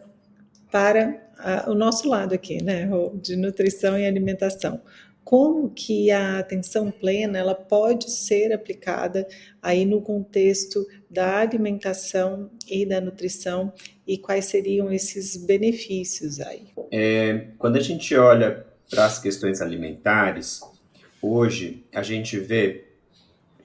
para 0.72 1.22
a, 1.38 1.70
o 1.70 1.74
nosso 1.74 2.08
lado 2.08 2.34
aqui, 2.34 2.64
né? 2.64 2.90
De 3.22 3.36
nutrição 3.36 3.98
e 3.98 4.06
alimentação 4.06 4.82
como 5.28 5.70
que 5.72 6.10
a 6.10 6.40
atenção 6.40 6.90
plena 6.90 7.38
ela 7.38 7.54
pode 7.54 8.10
ser 8.10 8.54
aplicada 8.54 9.28
aí 9.62 9.84
no 9.84 10.02
contexto 10.02 10.88
da 11.10 11.40
alimentação 11.40 12.50
e 12.68 12.86
da 12.86 13.00
nutrição 13.00 13.74
e 14.06 14.18
quais 14.18 14.46
seriam 14.46 14.92
esses 14.92 15.38
benefícios 15.38 16.40
aí? 16.40 16.68
É, 16.92 17.48
quando 17.58 17.78
a 17.78 17.82
gente 17.82 18.16
olha 18.16 18.66
para 18.90 19.06
as 19.06 19.20
questões 19.20 19.62
alimentares, 19.62 20.62
hoje 21.22 21.86
a 21.94 22.04
gente 22.04 22.40
vê 22.40 22.86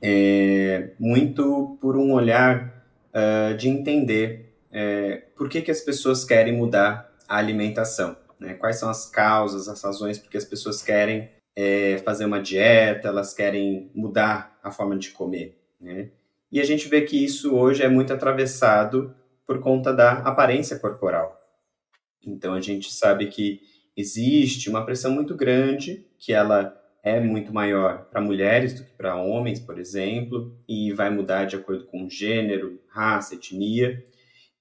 é, 0.00 0.90
muito 0.98 1.78
por 1.80 1.96
um 1.96 2.12
olhar 2.12 2.84
uh, 3.12 3.56
de 3.56 3.68
entender 3.68 4.52
é, 4.72 5.22
por 5.36 5.48
que, 5.48 5.62
que 5.62 5.70
as 5.70 5.80
pessoas 5.80 6.24
querem 6.24 6.56
mudar 6.56 7.12
a 7.28 7.36
alimentação. 7.36 8.16
Né? 8.38 8.54
Quais 8.54 8.78
são 8.78 8.90
as 8.90 9.08
causas, 9.08 9.68
as 9.68 9.82
razões 9.82 10.18
porque 10.18 10.36
as 10.36 10.44
pessoas 10.44 10.82
querem 10.82 11.30
é, 11.54 11.98
fazer 11.98 12.24
uma 12.24 12.40
dieta, 12.40 13.08
elas 13.08 13.32
querem 13.32 13.90
mudar 13.94 14.58
a 14.62 14.70
forma 14.70 14.96
de 14.96 15.10
comer, 15.10 15.56
né? 15.80 16.08
E 16.52 16.60
a 16.60 16.64
gente 16.64 16.86
vê 16.86 17.00
que 17.00 17.24
isso 17.24 17.56
hoje 17.56 17.82
é 17.82 17.88
muito 17.88 18.12
atravessado 18.12 19.14
por 19.46 19.58
conta 19.60 19.92
da 19.92 20.12
aparência 20.18 20.78
corporal. 20.78 21.40
Então 22.24 22.52
a 22.52 22.60
gente 22.60 22.92
sabe 22.92 23.26
que 23.28 23.60
existe 23.96 24.68
uma 24.68 24.84
pressão 24.84 25.10
muito 25.10 25.34
grande, 25.34 26.06
que 26.18 26.32
ela 26.32 26.78
é 27.02 27.18
muito 27.18 27.52
maior 27.52 28.04
para 28.10 28.20
mulheres 28.20 28.74
do 28.74 28.84
que 28.84 28.92
para 28.92 29.16
homens, 29.16 29.58
por 29.58 29.78
exemplo, 29.78 30.56
e 30.68 30.92
vai 30.92 31.10
mudar 31.10 31.46
de 31.46 31.56
acordo 31.56 31.86
com 31.86 32.08
gênero, 32.08 32.78
raça, 32.88 33.34
etnia. 33.34 34.04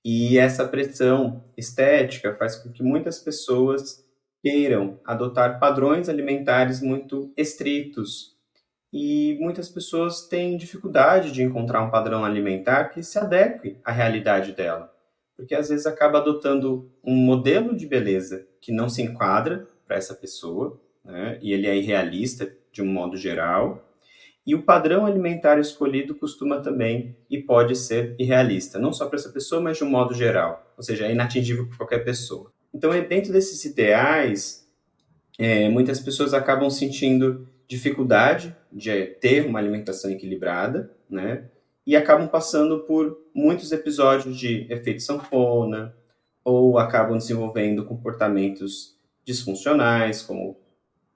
E 0.03 0.37
essa 0.37 0.67
pressão 0.67 1.43
estética 1.55 2.33
faz 2.35 2.55
com 2.55 2.71
que 2.71 2.81
muitas 2.81 3.19
pessoas 3.19 4.03
queiram 4.41 4.99
adotar 5.05 5.59
padrões 5.59 6.09
alimentares 6.09 6.81
muito 6.81 7.31
estritos. 7.37 8.35
E 8.91 9.37
muitas 9.39 9.69
pessoas 9.69 10.27
têm 10.27 10.57
dificuldade 10.57 11.31
de 11.31 11.41
encontrar 11.41 11.81
um 11.81 11.89
padrão 11.89 12.25
alimentar 12.25 12.85
que 12.85 13.01
se 13.01 13.17
adeque 13.17 13.77
à 13.85 13.91
realidade 13.91 14.51
dela, 14.51 14.93
porque 15.37 15.55
às 15.55 15.69
vezes 15.69 15.85
acaba 15.85 16.17
adotando 16.17 16.91
um 17.03 17.15
modelo 17.15 17.75
de 17.75 17.87
beleza 17.87 18.45
que 18.59 18.71
não 18.71 18.89
se 18.89 19.01
enquadra 19.01 19.65
para 19.87 19.95
essa 19.95 20.13
pessoa, 20.13 20.79
né? 21.05 21.39
e 21.41 21.53
ele 21.53 21.67
é 21.67 21.77
irrealista 21.77 22.51
de 22.71 22.81
um 22.81 22.85
modo 22.85 23.15
geral. 23.15 23.87
E 24.45 24.55
o 24.55 24.63
padrão 24.63 25.05
alimentar 25.05 25.59
escolhido 25.59 26.15
costuma 26.15 26.59
também 26.59 27.15
e 27.29 27.37
pode 27.37 27.75
ser 27.75 28.15
irrealista, 28.19 28.79
não 28.79 28.91
só 28.91 29.05
para 29.05 29.19
essa 29.19 29.29
pessoa, 29.29 29.61
mas 29.61 29.77
de 29.77 29.83
um 29.83 29.89
modo 29.89 30.13
geral, 30.13 30.73
ou 30.75 30.83
seja, 30.83 31.05
é 31.05 31.11
inatingível 31.11 31.67
por 31.67 31.77
qualquer 31.77 32.03
pessoa. 32.03 32.51
Então, 32.73 32.91
é 32.91 33.01
dentro 33.01 33.31
desses 33.31 33.63
ideais, 33.65 34.67
é, 35.37 35.69
muitas 35.69 35.99
pessoas 35.99 36.33
acabam 36.33 36.69
sentindo 36.69 37.47
dificuldade 37.71 38.53
de 38.69 39.05
ter 39.21 39.45
uma 39.45 39.57
alimentação 39.57 40.11
equilibrada, 40.11 40.91
né? 41.09 41.49
E 41.87 41.95
acabam 41.95 42.27
passando 42.27 42.79
por 42.79 43.17
muitos 43.33 43.71
episódios 43.71 44.37
de 44.37 44.67
efeito 44.69 45.01
sanfona, 45.01 45.95
ou 46.43 46.77
acabam 46.77 47.17
desenvolvendo 47.17 47.85
comportamentos 47.85 48.99
disfuncionais, 49.23 50.21
como 50.21 50.59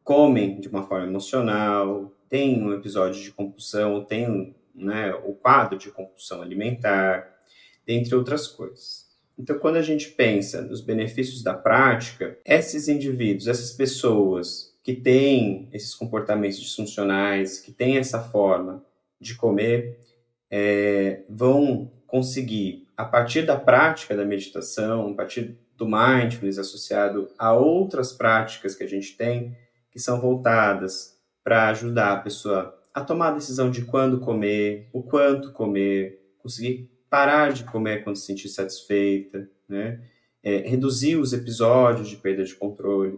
comem 0.02 0.58
de 0.62 0.70
uma 0.70 0.84
forma 0.84 1.06
emocional, 1.06 2.16
tem 2.30 2.64
um 2.64 2.74
episódio 2.74 3.22
de 3.22 3.32
compulsão, 3.32 4.06
tem 4.06 4.56
né, 4.74 5.14
o 5.26 5.34
quadro 5.34 5.78
de 5.78 5.92
compulsão 5.92 6.42
alimentar, 6.42 7.36
dentre 7.86 8.16
outras 8.16 8.48
coisas. 8.48 9.06
Então, 9.38 9.60
quando 9.60 9.76
a 9.76 9.82
gente 9.82 10.10
pensa 10.12 10.62
nos 10.62 10.80
benefícios 10.80 11.44
da 11.44 11.54
prática, 11.54 12.38
esses 12.46 12.88
indivíduos, 12.88 13.48
essas 13.48 13.74
pessoas 13.74 14.75
que 14.86 14.94
têm 14.94 15.68
esses 15.74 15.96
comportamentos 15.96 16.60
disfuncionais, 16.60 17.60
que 17.60 17.72
têm 17.72 17.98
essa 17.98 18.20
forma 18.22 18.86
de 19.20 19.34
comer, 19.34 20.00
é, 20.48 21.24
vão 21.28 21.92
conseguir, 22.06 22.88
a 22.96 23.04
partir 23.04 23.42
da 23.42 23.58
prática 23.58 24.16
da 24.16 24.24
meditação, 24.24 25.10
a 25.10 25.14
partir 25.16 25.58
do 25.76 25.88
mindfulness 25.88 26.60
associado 26.60 27.28
a 27.36 27.52
outras 27.52 28.14
práticas 28.14 28.76
que 28.76 28.84
a 28.84 28.88
gente 28.88 29.18
tem 29.18 29.58
que 29.90 29.98
são 29.98 30.22
voltadas 30.22 31.18
para 31.44 31.70
ajudar 31.70 32.14
a 32.14 32.20
pessoa 32.20 32.80
a 32.94 33.02
tomar 33.02 33.30
a 33.30 33.36
decisão 33.36 33.72
de 33.72 33.86
quando 33.86 34.20
comer, 34.20 34.88
o 34.94 35.02
quanto 35.02 35.52
comer, 35.52 36.22
conseguir 36.38 36.92
parar 37.10 37.52
de 37.52 37.64
comer 37.64 38.04
quando 38.04 38.18
se 38.18 38.26
sentir 38.28 38.50
satisfeita, 38.50 39.50
né? 39.68 40.00
É, 40.44 40.58
reduzir 40.58 41.16
os 41.16 41.34
episódios 41.34 42.08
de 42.08 42.18
perda 42.18 42.44
de 42.44 42.54
controle. 42.54 43.18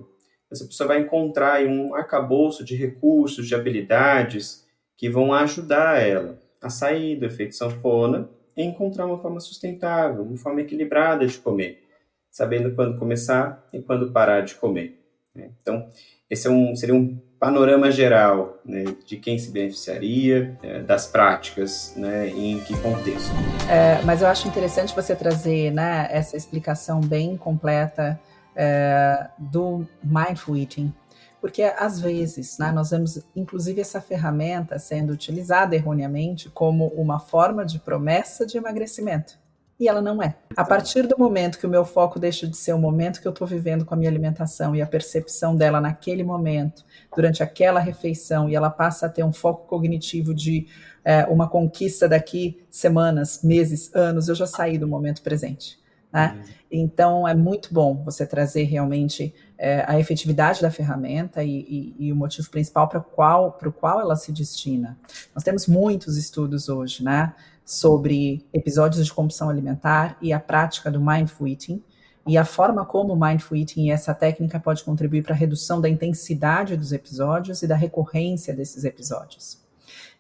Essa 0.51 0.65
pessoa 0.65 0.87
vai 0.87 0.99
encontrar 0.99 1.61
um 1.65 1.93
arcabouço 1.93 2.63
de 2.63 2.75
recursos, 2.75 3.47
de 3.47 3.55
habilidades 3.55 4.65
que 4.95 5.09
vão 5.09 5.33
ajudar 5.33 6.01
ela 6.01 6.39
a 6.61 6.69
sair 6.69 7.15
do 7.15 7.25
efeito 7.25 7.55
sanfona 7.55 8.29
e 8.55 8.63
encontrar 8.63 9.05
uma 9.05 9.19
forma 9.19 9.39
sustentável, 9.39 10.23
uma 10.23 10.37
forma 10.37 10.61
equilibrada 10.61 11.25
de 11.27 11.37
comer, 11.37 11.83
sabendo 12.31 12.73
quando 12.73 12.97
começar 12.97 13.67
e 13.71 13.81
quando 13.81 14.11
parar 14.11 14.41
de 14.41 14.55
comer. 14.55 14.99
Né? 15.35 15.51
Então, 15.61 15.89
esse 16.29 16.47
é 16.47 16.49
um, 16.49 16.75
seria 16.75 16.95
um 16.95 17.17
panorama 17.39 17.91
geral 17.91 18.59
né, 18.65 18.83
de 19.05 19.17
quem 19.17 19.37
se 19.37 19.51
beneficiaria, 19.51 20.57
é, 20.63 20.81
das 20.81 21.05
práticas, 21.05 21.93
né, 21.95 22.29
em 22.29 22.59
que 22.61 22.75
contexto. 22.81 23.31
É, 23.69 24.01
mas 24.03 24.23
eu 24.23 24.27
acho 24.27 24.47
interessante 24.47 24.95
você 24.95 25.15
trazer 25.15 25.71
né, 25.71 26.07
essa 26.09 26.35
explicação 26.35 26.99
bem 26.99 27.37
completa 27.37 28.19
é, 28.57 29.29
do 29.37 29.87
mindful 30.03 30.57
eating, 30.57 30.91
porque 31.39 31.61
às 31.61 32.01
vezes 32.01 32.57
né, 32.57 32.71
nós 32.71 32.89
vemos 32.89 33.23
inclusive 33.35 33.79
essa 33.79 34.01
ferramenta 34.01 34.79
sendo 34.79 35.13
utilizada 35.13 35.75
erroneamente 35.75 36.49
como 36.49 36.87
uma 36.87 37.19
forma 37.19 37.63
de 37.63 37.79
promessa 37.79 38.45
de 38.45 38.57
emagrecimento 38.57 39.37
e 39.79 39.87
ela 39.87 40.01
não 40.01 40.21
é. 40.21 40.35
A 40.55 40.65
partir 40.65 41.03
do 41.03 41.17
momento 41.17 41.59
que 41.59 41.65
o 41.65 41.69
meu 41.69 41.85
foco 41.85 42.19
deixa 42.19 42.47
de 42.47 42.57
ser 42.57 42.73
o 42.73 42.79
momento 42.79 43.21
que 43.21 43.27
eu 43.27 43.31
estou 43.31 43.45
vivendo 43.45 43.85
com 43.85 43.93
a 43.93 43.97
minha 43.97 44.09
alimentação 44.09 44.75
e 44.75 44.81
a 44.81 44.87
percepção 44.87 45.55
dela 45.55 45.79
naquele 45.79 46.23
momento, 46.23 46.83
durante 47.15 47.43
aquela 47.43 47.79
refeição, 47.79 48.49
e 48.49 48.55
ela 48.55 48.71
passa 48.71 49.05
a 49.05 49.09
ter 49.09 49.23
um 49.23 49.31
foco 49.31 49.67
cognitivo 49.67 50.33
de 50.33 50.67
é, 51.05 51.25
uma 51.25 51.47
conquista 51.47 52.09
daqui 52.09 52.65
semanas, 52.71 53.41
meses, 53.43 53.93
anos, 53.93 54.27
eu 54.27 54.35
já 54.35 54.47
saí 54.47 54.77
do 54.77 54.87
momento 54.87 55.21
presente. 55.21 55.79
Né? 56.11 56.35
Uhum. 56.35 56.53
Então 56.71 57.27
é 57.27 57.33
muito 57.33 57.73
bom 57.73 58.01
você 58.03 58.25
trazer 58.25 58.63
realmente 58.63 59.33
é, 59.57 59.83
a 59.87 59.99
efetividade 59.99 60.61
da 60.61 60.71
ferramenta 60.71 61.43
e, 61.43 61.95
e, 61.99 62.07
e 62.07 62.13
o 62.13 62.15
motivo 62.15 62.49
principal 62.49 62.87
para 62.87 62.99
qual, 62.99 63.57
o 63.61 63.71
qual 63.71 63.99
ela 63.99 64.15
se 64.15 64.31
destina. 64.31 64.97
Nós 65.33 65.43
temos 65.43 65.67
muitos 65.67 66.17
estudos 66.17 66.69
hoje, 66.69 67.03
né? 67.03 67.33
sobre 67.67 68.45
episódios 68.53 69.05
de 69.05 69.13
compulsão 69.13 69.49
alimentar 69.49 70.17
e 70.21 70.31
a 70.31 70.39
prática 70.39 70.89
do 70.89 71.01
mindful 71.01 71.49
eating 71.49 71.83
e 72.25 72.37
a 72.37 72.45
forma 72.45 72.85
como 72.85 73.13
o 73.13 73.19
mindful 73.19 73.57
eating 73.57 73.87
e 73.87 73.91
essa 73.91 74.13
técnica 74.13 74.57
pode 74.57 74.85
contribuir 74.85 75.21
para 75.21 75.33
a 75.33 75.37
redução 75.37 75.81
da 75.81 75.89
intensidade 75.89 76.77
dos 76.77 76.93
episódios 76.93 77.61
e 77.61 77.67
da 77.67 77.75
recorrência 77.75 78.53
desses 78.53 78.85
episódios. 78.85 79.66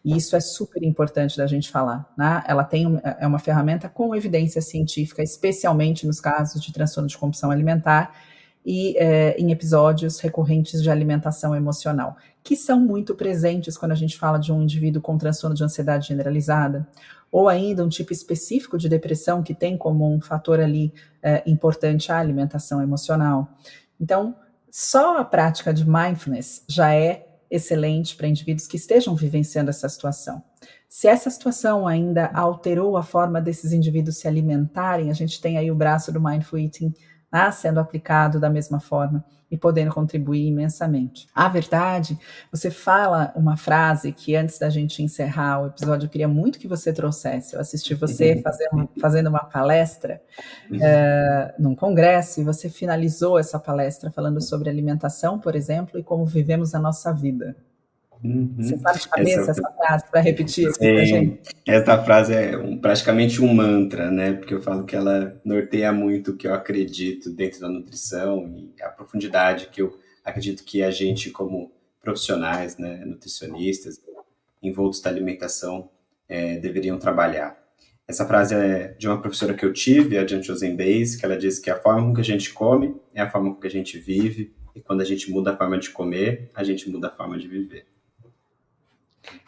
E 0.07 0.15
isso 0.15 0.37
é 0.37 0.39
super 0.39 0.81
importante 0.83 1.35
da 1.35 1.45
gente 1.45 1.69
falar. 1.69 2.09
Né? 2.17 2.41
Ela 2.47 2.63
tem 2.63 2.97
é 3.19 3.27
uma 3.27 3.39
ferramenta 3.39 3.89
com 3.89 4.15
evidência 4.15 4.61
científica, 4.61 5.21
especialmente 5.21 6.07
nos 6.07 6.21
casos 6.21 6.63
de 6.63 6.71
transtorno 6.71 7.09
de 7.09 7.17
compulsão 7.17 7.51
alimentar 7.51 8.15
e 8.65 8.97
é, 8.97 9.35
em 9.37 9.51
episódios 9.51 10.21
recorrentes 10.21 10.81
de 10.81 10.89
alimentação 10.89 11.53
emocional, 11.53 12.15
que 12.41 12.55
são 12.55 12.79
muito 12.79 13.15
presentes 13.15 13.77
quando 13.77 13.91
a 13.91 13.95
gente 13.95 14.17
fala 14.17 14.37
de 14.37 14.49
um 14.49 14.61
indivíduo 14.61 15.01
com 15.01 15.17
transtorno 15.17 15.53
de 15.53 15.65
ansiedade 15.65 16.07
generalizada, 16.07 16.87
ou 17.29 17.49
ainda 17.49 17.83
um 17.83 17.89
tipo 17.89 18.13
específico 18.13 18.77
de 18.77 18.87
depressão 18.87 19.43
que 19.43 19.53
tem 19.53 19.77
como 19.77 20.09
um 20.09 20.21
fator 20.21 20.61
ali 20.61 20.93
é, 21.21 21.43
importante 21.45 22.13
a 22.13 22.17
alimentação 22.17 22.81
emocional. 22.81 23.49
Então, 23.99 24.37
só 24.71 25.17
a 25.17 25.25
prática 25.25 25.73
de 25.73 25.85
mindfulness 25.85 26.63
já 26.65 26.93
é 26.93 27.26
excelente 27.49 28.15
para 28.15 28.27
indivíduos 28.27 28.67
que 28.67 28.77
estejam 28.77 29.15
vivenciando 29.15 29.69
essa 29.69 29.87
situação. 29.89 30.43
Se 30.89 31.07
essa 31.07 31.29
situação 31.29 31.87
ainda 31.87 32.27
alterou 32.33 32.97
a 32.97 33.03
forma 33.03 33.41
desses 33.41 33.73
indivíduos 33.73 34.17
se 34.17 34.27
alimentarem, 34.27 35.09
a 35.09 35.13
gente 35.13 35.41
tem 35.41 35.57
aí 35.57 35.69
o 35.69 35.75
braço 35.75 36.11
do 36.11 36.21
mindful 36.21 36.59
eating 36.59 36.93
né, 37.31 37.51
sendo 37.51 37.79
aplicado 37.79 38.39
da 38.39 38.49
mesma 38.49 38.79
forma 38.79 39.23
e 39.49 39.57
podendo 39.57 39.93
contribuir 39.93 40.47
imensamente. 40.47 41.27
A 41.33 41.47
verdade, 41.47 42.19
você 42.51 42.69
fala 42.69 43.31
uma 43.35 43.55
frase 43.55 44.11
que 44.11 44.35
antes 44.35 44.59
da 44.59 44.69
gente 44.69 45.01
encerrar 45.01 45.61
o 45.61 45.67
episódio, 45.67 46.05
eu 46.05 46.09
queria 46.09 46.27
muito 46.27 46.59
que 46.59 46.67
você 46.67 46.91
trouxesse. 46.91 47.55
Eu 47.55 47.61
assisti 47.61 47.93
você 47.93 48.33
uhum. 48.33 48.41
fazer 48.41 48.69
uma, 48.71 48.89
fazendo 48.99 49.27
uma 49.27 49.45
palestra 49.45 50.21
uh, 50.69 51.61
num 51.61 51.75
congresso 51.75 52.41
e 52.41 52.43
você 52.43 52.69
finalizou 52.69 53.39
essa 53.39 53.57
palestra 53.57 54.11
falando 54.11 54.41
sobre 54.41 54.69
alimentação, 54.69 55.39
por 55.39 55.55
exemplo, 55.55 55.97
e 55.97 56.03
como 56.03 56.25
vivemos 56.25 56.75
a 56.75 56.79
nossa 56.79 57.13
vida. 57.13 57.55
Uhum. 58.23 58.55
Você 58.57 58.77
sabe 58.77 58.99
de 58.99 59.07
cabeça 59.09 59.41
essa, 59.41 59.51
essa 59.51 59.71
frase 59.71 60.05
para 60.09 60.21
repetir 60.21 60.67
aqui 60.67 60.79
pra 60.79 61.05
gente? 61.05 61.41
Essa 61.65 62.03
frase 62.03 62.33
é 62.33 62.57
um, 62.57 62.77
praticamente 62.77 63.41
um 63.41 63.53
mantra, 63.53 64.09
né? 64.09 64.33
Porque 64.33 64.53
eu 64.53 64.61
falo 64.61 64.85
que 64.85 64.95
ela 64.95 65.39
norteia 65.45 65.91
muito 65.91 66.31
o 66.31 66.37
que 66.37 66.47
eu 66.47 66.53
acredito 66.53 67.29
dentro 67.31 67.59
da 67.59 67.69
nutrição 67.69 68.47
e 68.57 68.81
a 68.81 68.89
profundidade 68.89 69.67
que 69.67 69.81
eu 69.81 69.97
acredito 70.23 70.63
que 70.63 70.83
a 70.83 70.91
gente, 70.91 71.31
como 71.31 71.71
profissionais, 72.01 72.77
né, 72.77 73.03
nutricionistas, 73.05 73.99
envoltos 74.61 75.01
da 75.01 75.09
alimentação, 75.09 75.89
é, 76.27 76.57
deveriam 76.57 76.97
trabalhar. 76.97 77.57
Essa 78.07 78.25
frase 78.25 78.55
é 78.55 78.95
de 78.97 79.07
uma 79.07 79.19
professora 79.21 79.53
que 79.53 79.65
eu 79.65 79.73
tive, 79.73 80.17
a 80.17 80.25
Jan 80.25 80.39
Base, 80.75 81.17
que 81.17 81.25
ela 81.25 81.37
diz 81.37 81.59
que 81.59 81.69
a 81.69 81.75
forma 81.75 82.07
com 82.07 82.13
que 82.13 82.21
a 82.21 82.23
gente 82.23 82.53
come 82.53 82.95
é 83.13 83.21
a 83.21 83.29
forma 83.29 83.53
com 83.53 83.59
que 83.59 83.67
a 83.67 83.69
gente 83.69 83.99
vive, 83.99 84.53
e 84.73 84.79
quando 84.79 85.01
a 85.01 85.03
gente 85.03 85.29
muda 85.29 85.51
a 85.51 85.57
forma 85.57 85.77
de 85.77 85.89
comer, 85.89 86.49
a 86.55 86.63
gente 86.63 86.89
muda 86.89 87.07
a 87.07 87.11
forma 87.11 87.37
de 87.37 87.47
viver. 87.47 87.85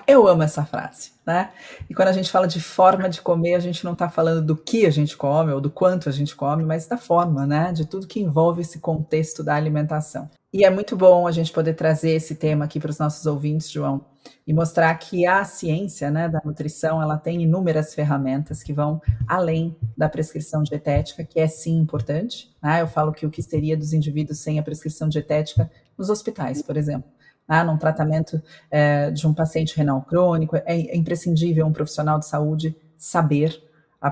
Eu 0.08 0.28
amo 0.28 0.42
essa 0.42 0.65
frase, 0.65 1.12
né? 1.24 1.52
E 1.88 1.94
quando 1.94 2.08
a 2.08 2.12
gente 2.12 2.32
fala 2.32 2.48
de 2.48 2.60
forma 2.60 3.08
de 3.08 3.22
comer, 3.22 3.54
a 3.54 3.60
gente 3.60 3.86
não 3.86 3.94
está 3.94 4.10
falando 4.10 4.42
do 4.44 4.56
que 4.56 4.88
a 4.88 4.89
gente 4.89 5.15
come 5.15 5.52
ou 5.52 5.62
do 5.62 5.70
quanto 5.70 6.10
a 6.10 6.12
gente 6.12 6.36
come, 6.36 6.63
mas 6.63 6.88
da 6.88 6.98
forma, 6.98 7.46
né? 7.46 7.72
De 7.72 7.86
tudo 7.86 8.08
que 8.08 8.20
envolve 8.20 8.62
esse 8.62 8.80
contexto 8.80 9.44
da 9.44 9.54
alimentação. 9.54 10.28
E 10.52 10.65
é 10.65 10.70
muito 10.72 10.98
bom 10.98 11.28
a 11.28 11.32
gente 11.32 11.54
poder 11.54 11.76
trazer 11.76 12.10
esse 12.10 12.34
tema 12.34 12.65
aqui 12.65 12.80
para 12.80 12.89
os 12.89 12.98
nossos 12.98 13.24
ouvintes, 13.28 13.70
João, 13.70 14.04
e 14.48 14.52
mostrar 14.52 14.96
que 14.96 15.28
a 15.28 15.46
ciência, 15.46 16.10
né, 16.10 16.28
da 16.28 16.42
nutrição, 16.44 17.00
ela 17.00 17.15
tem 17.15 17.44
inúmeras 17.44 17.94
ferramentas 17.94 18.63
que 18.63 18.74
vão 18.74 19.00
além 19.28 19.78
da 19.96 20.10
prescrição 20.10 20.63
dietética, 20.63 21.24
que 21.24 21.39
é 21.39 21.48
sim 21.48 21.78
importante. 21.78 22.52
Né? 22.63 22.82
Eu 22.82 22.88
falo 22.88 23.12
que 23.12 23.28
o 23.28 23.30
que 23.30 23.44
seria 23.44 23.78
dos 23.78 23.94
indivíduos 23.94 24.39
sem 24.39 24.58
a 24.58 24.63
prescrição 24.63 25.08
dietética 25.08 25.70
nos 25.96 26.10
hospitais, 26.10 26.63
por 26.63 26.76
exemplo 26.76 27.12
né, 27.50 27.64
num 27.64 27.78
tratamento 27.78 28.42
é, 28.70 29.10
de 29.10 29.26
um 29.28 29.34
paciente 29.34 29.76
renal 29.76 30.04
crônico, 30.04 30.56
é, 30.56 30.64
é, 30.68 30.96
imprescindível 30.96 31.66
um 31.66 31.74
profissional 31.74 32.20
de 32.20 32.28
saúde 32.28 32.76
saber 32.96 33.60
a, 34.00 34.08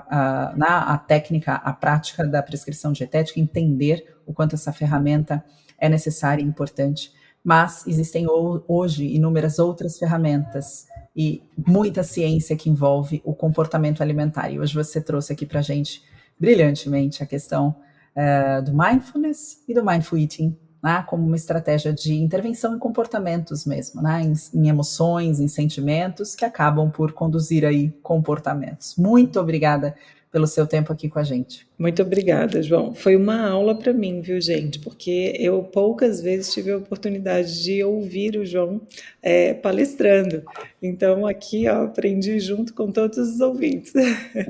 a, 0.50 0.56
na, 0.56 0.94
a 0.94 0.98
técnica, 0.98 1.54
a 1.54 1.72
prática 1.72 2.26
da 2.26 2.42
prescrição 2.42 2.92
dietética, 2.92 3.40
entender 3.40 4.18
o 4.26 4.34
quanto 4.34 4.56
essa 4.56 4.74
ferramenta 4.74 5.44
é 5.78 5.88
necessária 5.88 6.42
e 6.42 6.46
importante. 6.46 7.12
Mas 7.44 7.86
existem 7.86 8.26
hoje 8.68 9.06
inúmeras 9.06 9.60
outras 9.60 9.98
ferramentas 9.98 10.88
e 11.16 11.44
muita 11.56 12.04
ciência 12.04 12.58
que 12.58 12.70
envolve 12.70 13.22
o 13.24 13.34
comportamento 13.34 14.02
alimentar. 14.02 14.50
E 14.50 14.60
hoje 14.60 14.74
você 14.74 15.00
trouxe 15.00 15.32
aqui 15.32 15.46
para 15.46 15.62
gente 15.62 16.04
brilhantemente 16.40 17.24
a 17.24 17.26
questão 17.26 17.76
é, 18.16 18.62
do 18.62 18.76
mindfulness 18.76 19.64
e 19.68 19.74
do 19.74 19.86
mindful 19.86 20.18
eating, 20.18 20.58
né, 20.88 21.04
como 21.06 21.28
uma 21.28 21.36
estratégia 21.36 21.92
de 21.92 22.14
intervenção 22.14 22.74
em 22.74 22.80
comportamentos 22.80 23.66
mesmo, 23.66 24.02
né, 24.02 24.22
em, 24.22 24.34
em, 24.58 24.70
emoções, 24.70 25.42
em 25.42 25.48
sentimentos 25.50 26.34
que 26.34 26.46
acabam 26.46 26.90
por 26.90 27.12
conduzir 27.12 27.66
aí 27.66 27.94
comportamentos. 28.02 28.96
Muito 28.96 29.38
obrigada 29.38 29.94
pelo 30.38 30.46
seu 30.46 30.68
tempo 30.68 30.94
aqui 30.94 31.10
com 31.10 31.18
a 31.18 31.24
gente. 31.24 31.68
Muito 31.80 32.00
obrigada, 32.04 32.62
João. 32.62 32.94
Foi 32.94 33.16
uma 33.16 33.50
aula 33.50 33.74
para 33.74 33.92
mim, 33.92 34.22
viu, 34.22 34.40
gente? 34.40 34.78
Porque 34.78 35.34
eu 35.40 35.64
poucas 35.64 36.22
vezes 36.22 36.54
tive 36.54 36.72
a 36.72 36.78
oportunidade 36.78 37.64
de 37.64 37.84
ouvir 37.84 38.38
o 38.38 38.46
João 38.46 38.80
é, 39.20 39.56
palestrando. 39.56 40.44
Então, 40.80 41.26
aqui, 41.26 41.68
ó, 41.68 41.86
aprendi 41.86 42.40
junto 42.40 42.76
com 42.76 42.92
todos 42.92 43.18
os 43.18 43.40
ouvintes. 43.40 43.92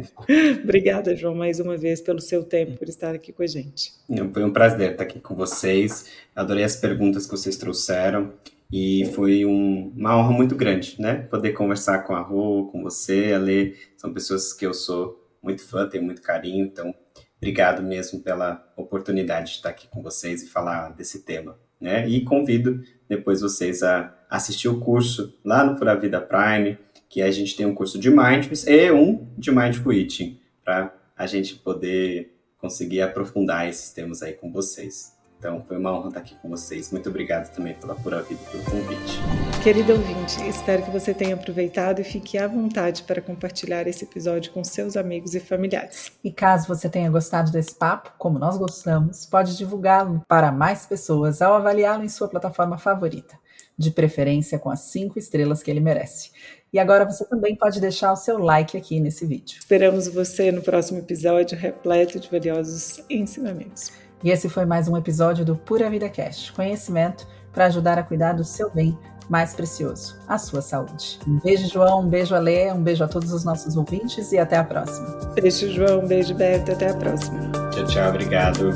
obrigada, 0.61 1.15
João, 1.15 1.33
mais 1.33 1.57
uma 1.61 1.77
vez 1.77 2.01
pelo 2.01 2.19
seu 2.19 2.43
tempo, 2.43 2.77
por 2.77 2.89
estar 2.89 3.15
aqui 3.15 3.31
com 3.31 3.43
a 3.43 3.47
gente. 3.47 3.93
Foi 4.33 4.43
um 4.43 4.51
prazer 4.51 4.91
estar 4.91 5.03
aqui 5.03 5.21
com 5.21 5.35
vocês. 5.35 6.07
Adorei 6.35 6.65
as 6.65 6.75
perguntas 6.75 7.25
que 7.25 7.31
vocês 7.31 7.55
trouxeram. 7.55 8.33
E 8.69 9.05
foi 9.15 9.45
um, 9.45 9.93
uma 9.95 10.17
honra 10.17 10.33
muito 10.33 10.53
grande, 10.53 10.97
né? 10.99 11.15
Poder 11.31 11.53
conversar 11.53 11.99
com 11.99 12.13
a 12.13 12.19
Rô, 12.19 12.65
com 12.65 12.83
você, 12.83 13.31
a 13.33 13.39
Lê. 13.39 13.75
São 13.95 14.11
pessoas 14.11 14.51
que 14.51 14.65
eu 14.65 14.73
sou 14.73 15.25
muito 15.47 15.65
fã, 15.65 15.87
tenho 15.87 16.03
muito 16.03 16.21
carinho, 16.21 16.65
então 16.65 16.93
obrigado 17.37 17.81
mesmo 17.81 18.19
pela 18.19 18.69
oportunidade 18.75 19.51
de 19.51 19.55
estar 19.57 19.69
aqui 19.69 19.87
com 19.87 20.01
vocês 20.01 20.43
e 20.43 20.49
falar 20.49 20.89
desse 20.89 21.23
tema. 21.23 21.57
Né? 21.79 22.07
E 22.09 22.23
convido 22.25 22.83
depois 23.07 23.39
vocês 23.39 23.81
a 23.81 24.13
assistir 24.29 24.67
o 24.67 24.79
curso 24.81 25.39
lá 25.45 25.63
no 25.63 25.77
Pura 25.77 25.95
Vida 25.95 26.19
Prime, 26.19 26.77
que 27.07 27.21
a 27.21 27.31
gente 27.31 27.55
tem 27.55 27.65
um 27.65 27.73
curso 27.73 27.97
de 27.97 28.09
Mindfulness 28.09 28.67
e 28.67 28.91
um 28.91 29.25
de 29.37 29.51
Mindful 29.51 29.93
Eating, 29.93 30.37
para 30.65 30.93
a 31.15 31.25
gente 31.25 31.55
poder 31.55 32.35
conseguir 32.57 33.01
aprofundar 33.01 33.69
esses 33.69 33.91
temas 33.91 34.21
aí 34.21 34.33
com 34.33 34.51
vocês. 34.51 35.16
Então, 35.37 35.63
foi 35.67 35.77
uma 35.77 35.93
honra 35.93 36.07
estar 36.07 36.19
aqui 36.19 36.35
com 36.41 36.49
vocês. 36.49 36.91
Muito 36.91 37.09
obrigado 37.09 37.53
também 37.53 37.75
pela 37.75 37.93
Pura 37.93 38.23
Vida 38.23 38.41
pelo 38.51 38.63
convite. 38.63 39.19
Querido 39.63 39.93
ouvinte, 39.93 40.41
espero 40.47 40.81
que 40.81 40.89
você 40.89 41.13
tenha 41.13 41.35
aproveitado 41.35 41.99
e 41.99 42.03
fique 42.03 42.39
à 42.39 42.47
vontade 42.47 43.03
para 43.03 43.21
compartilhar 43.21 43.87
esse 43.87 44.03
episódio 44.03 44.51
com 44.51 44.63
seus 44.63 44.97
amigos 44.97 45.35
e 45.35 45.39
familiares. 45.39 46.11
E 46.23 46.31
caso 46.31 46.67
você 46.67 46.89
tenha 46.89 47.11
gostado 47.11 47.51
desse 47.51 47.75
papo, 47.75 48.13
como 48.17 48.39
nós 48.39 48.57
gostamos, 48.57 49.27
pode 49.27 49.55
divulgá-lo 49.55 50.23
para 50.27 50.51
mais 50.51 50.87
pessoas 50.87 51.41
ao 51.41 51.53
avaliá-lo 51.53 52.03
em 52.03 52.09
sua 52.09 52.27
plataforma 52.27 52.77
favorita, 52.79 53.37
de 53.77 53.91
preferência 53.91 54.57
com 54.57 54.71
as 54.71 54.79
cinco 54.81 55.19
estrelas 55.19 55.61
que 55.61 55.69
ele 55.69 55.79
merece. 55.79 56.31
E 56.73 56.79
agora 56.79 57.05
você 57.05 57.23
também 57.25 57.55
pode 57.55 57.79
deixar 57.79 58.11
o 58.11 58.17
seu 58.17 58.39
like 58.39 58.75
aqui 58.75 58.99
nesse 58.99 59.25
vídeo. 59.25 59.59
Esperamos 59.59 60.07
você 60.07 60.51
no 60.51 60.61
próximo 60.61 60.99
episódio 60.99 61.57
repleto 61.57 62.19
de 62.19 62.29
valiosos 62.29 63.03
ensinamentos. 63.09 63.91
E 64.23 64.31
esse 64.31 64.49
foi 64.49 64.65
mais 64.65 64.87
um 64.87 64.97
episódio 64.97 65.45
do 65.45 65.55
Pura 65.55 65.89
Vida 65.89 66.09
Cast, 66.09 66.51
conhecimento 66.53 67.27
para 67.51 67.65
ajudar 67.65 67.97
a 67.97 68.03
cuidar 68.03 68.33
do 68.33 68.43
seu 68.43 68.69
bem 68.69 68.97
mais 69.29 69.53
precioso, 69.53 70.17
a 70.27 70.37
sua 70.37 70.61
saúde. 70.61 71.19
Um 71.27 71.39
beijo, 71.39 71.67
João, 71.67 72.01
um 72.01 72.07
beijo, 72.07 72.33
Alê, 72.33 72.71
um 72.71 72.81
beijo 72.81 73.03
a 73.03 73.07
todos 73.07 73.31
os 73.33 73.43
nossos 73.43 73.75
ouvintes 73.75 74.31
e 74.31 74.37
até 74.37 74.57
a 74.57 74.63
próxima. 74.63 75.07
Beijo, 75.35 75.71
João, 75.71 75.99
um 75.99 76.07
beijo, 76.07 76.33
Beto, 76.33 76.71
até 76.71 76.91
a 76.91 76.93
próxima. 76.95 77.51
Tchau, 77.71 77.85
tchau, 77.85 78.09
obrigado. 78.09 78.71